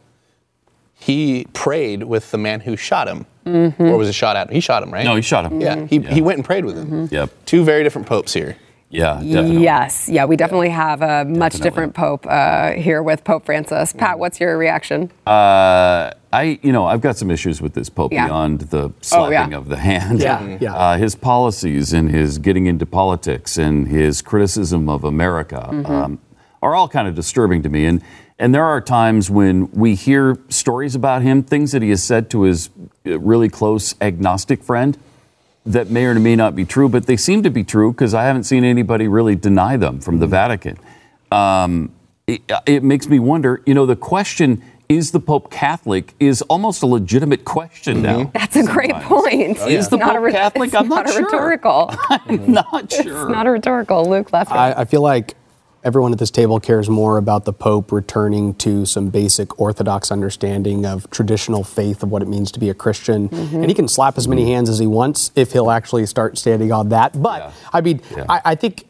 [0.95, 3.27] He prayed with the man who shot him.
[3.45, 3.83] Mm-hmm.
[3.83, 4.49] Or was it shot at?
[4.49, 4.55] Him?
[4.55, 5.05] He shot him, right?
[5.05, 5.61] No, he shot him.
[5.61, 7.09] Yeah, he, he went and prayed with him.
[7.11, 7.31] Yep.
[7.45, 8.57] Two very different popes here.
[8.91, 9.63] Yeah, definitely.
[9.63, 10.09] Yes.
[10.09, 11.61] Yeah, we definitely have a much Definitely.
[11.71, 13.93] different Pope uh, here with Pope Francis.
[13.93, 15.11] Pat, what's your reaction?
[15.27, 18.27] Uh, I, you know, I've got some issues with this Pope Yeah.
[18.27, 19.57] beyond the Oh, slapping yeah.
[19.59, 20.21] of the hand.
[20.21, 20.75] Yeah, yeah.
[20.75, 25.93] Uh, his policies and his getting into politics and his criticism of America Mm-hmm.
[25.93, 26.19] um,
[26.61, 27.87] are all kind of disturbing to me.
[27.87, 28.03] And
[28.37, 32.29] and there are times when we hear stories about him, things that he has said
[32.31, 32.69] to his
[33.07, 34.99] uh, really close agnostic friend
[35.65, 38.25] that may or may not be true, but they seem to be true because I
[38.25, 40.21] haven't seen anybody really deny them from Mm-hmm.
[40.23, 40.77] the Vatican.
[41.31, 41.93] Um,
[42.27, 46.83] it, it makes me wonder, you know, the question, is the Pope Catholic, is almost
[46.83, 48.31] a legitimate question now.
[48.35, 49.07] That's a great sometimes.
[49.09, 49.59] point.
[49.59, 50.67] Is the It's not Pope a re- Catholic?
[50.69, 51.23] It's I'm not a sure.
[51.25, 51.91] rhetorical.
[52.11, 53.01] I'm not sure.
[53.23, 54.05] It's not a rhetorical.
[54.09, 54.57] Luke Leffler.
[54.57, 55.35] I, I feel like
[55.85, 60.87] everyone at this table cares more about the Pope returning to some basic Orthodox understanding
[60.87, 63.29] of traditional faith of what it means to be a Christian.
[63.29, 63.57] Mm-hmm.
[63.57, 66.73] And he can slap as many hands as he wants if he'll actually start standing
[66.73, 67.21] on that.
[67.21, 67.53] But Yeah.
[67.73, 68.25] I mean, Yeah.
[68.29, 68.85] I, I think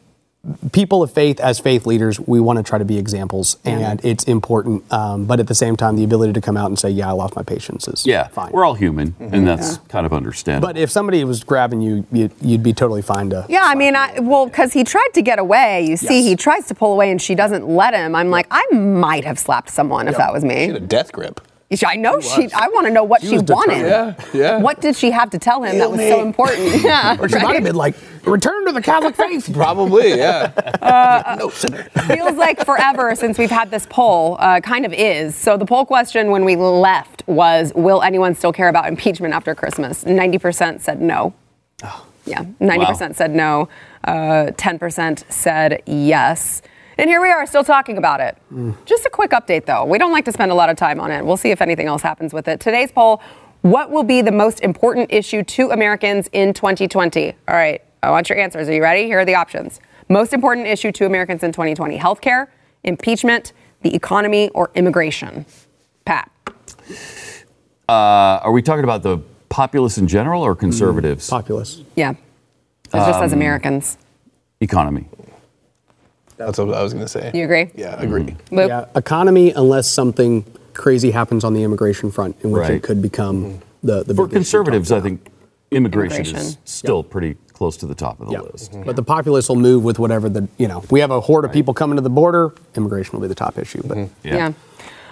[0.71, 4.23] people of faith, as faith leaders, we want to try to be examples, and it's
[4.25, 4.83] important.
[4.93, 7.11] Um, but at the same time, the ability to come out and say, "Yeah, I
[7.13, 8.51] lost my patience," is Yeah, fine.
[8.51, 10.67] we're all human, and that's kind of understandable.
[10.67, 13.45] but if somebody was grabbing you, you'd, you'd be totally fine to.
[13.49, 15.85] Yeah, I mean, I, well, because he tried to get away.
[15.87, 16.25] You see, Yes.
[16.25, 18.15] he tries to pull away and she doesn't let him.
[18.15, 21.11] I'm like, I might have slapped someone if that was me She had a death
[21.11, 21.41] grip.
[21.75, 22.49] She- I know she.
[22.53, 23.85] I want to know what she, was wanted.
[23.87, 24.57] Yeah, yeah.
[24.59, 26.83] What did she have to tell him that was so important?
[26.83, 31.35] Yeah, Or she might have been like, "Return to the Catholic faith." Probably, yeah.
[31.39, 31.83] no sinner.
[32.07, 34.37] feels like forever since we've had this poll.
[34.39, 35.35] Uh, kind of is.
[35.35, 39.55] So the poll question when we left was, "Will anyone still care about impeachment after
[39.55, 41.33] Christmas?" Ninety percent said no.
[41.83, 42.05] Oh.
[42.25, 43.69] Yeah, ninety percent said no.
[44.03, 46.61] Uh, Ten percent said yes.
[46.97, 48.37] And here we are, still talking about it.
[48.85, 49.85] Just a quick update, though.
[49.85, 51.25] We don't like to spend a lot of time on it.
[51.25, 52.59] We'll see if anything else happens with it.
[52.59, 53.21] Today's poll:
[53.61, 57.33] What will be the most important issue to Americans in 2020?
[57.47, 58.69] All right, I want your answers.
[58.69, 59.05] Are you ready?
[59.05, 59.79] Here are the options.
[60.07, 62.47] Most important issue to Americans in 2020: healthcare,
[62.83, 65.45] impeachment, the economy, or immigration.
[66.05, 66.31] Pat.
[67.89, 69.17] uh, are we talking about the
[69.49, 71.29] populace in general or conservatives?
[71.29, 71.81] Populace.
[71.95, 72.13] Yeah.
[72.85, 73.97] It's just as Americans.
[74.61, 75.07] Economy.
[76.37, 77.31] That's what I was going to say.
[77.33, 77.71] You agree?
[77.75, 78.23] Yeah, agree.
[78.23, 78.55] Mm-hmm.
[78.55, 78.67] Luke?
[78.69, 82.71] Yeah, economy, unless something crazy happens on the immigration front, in which Right.
[82.73, 83.57] it could become mm-hmm.
[83.87, 85.27] the the For big issue conservatives, I think
[85.71, 86.57] immigration, is Immigration.
[86.65, 88.41] still pretty close to the top of the Yeah.
[88.41, 88.75] list.
[88.85, 90.83] But the populace will move with whatever the you know.
[90.89, 92.53] We have a horde of people coming to the border.
[92.75, 93.81] Immigration will be the top issue.
[93.85, 94.27] But mm-hmm.
[94.27, 94.51] Yeah.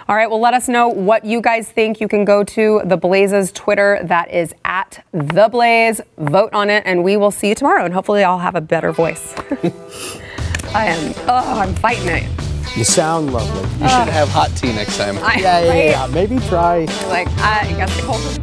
[0.06, 0.28] All right.
[0.28, 1.98] Well, let us know what you guys think.
[1.98, 4.00] You can go to the Blaze's Twitter.
[4.02, 6.02] That is at the Blaze.
[6.18, 7.86] Vote on it, and we will see you tomorrow.
[7.86, 9.34] And hopefully, I'll have a better voice.
[10.74, 11.14] I am.
[11.28, 12.76] Oh, I'm fighting it.
[12.76, 13.62] you sound lovely.
[13.62, 15.18] You should have hot tea next time.
[15.18, 16.06] I, Yeah, yeah, yeah.
[16.08, 16.84] Maybe try.
[17.08, 18.40] Like I guess the cold.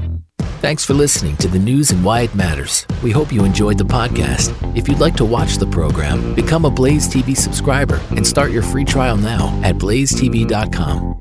[0.61, 2.85] Thanks for listening to the news and why it matters.
[3.01, 4.53] We hope you enjoyed the podcast.
[4.77, 8.61] If you'd like to watch the program, become a Blaze TV subscriber and start your
[8.61, 11.20] free trial now at blazetv.com.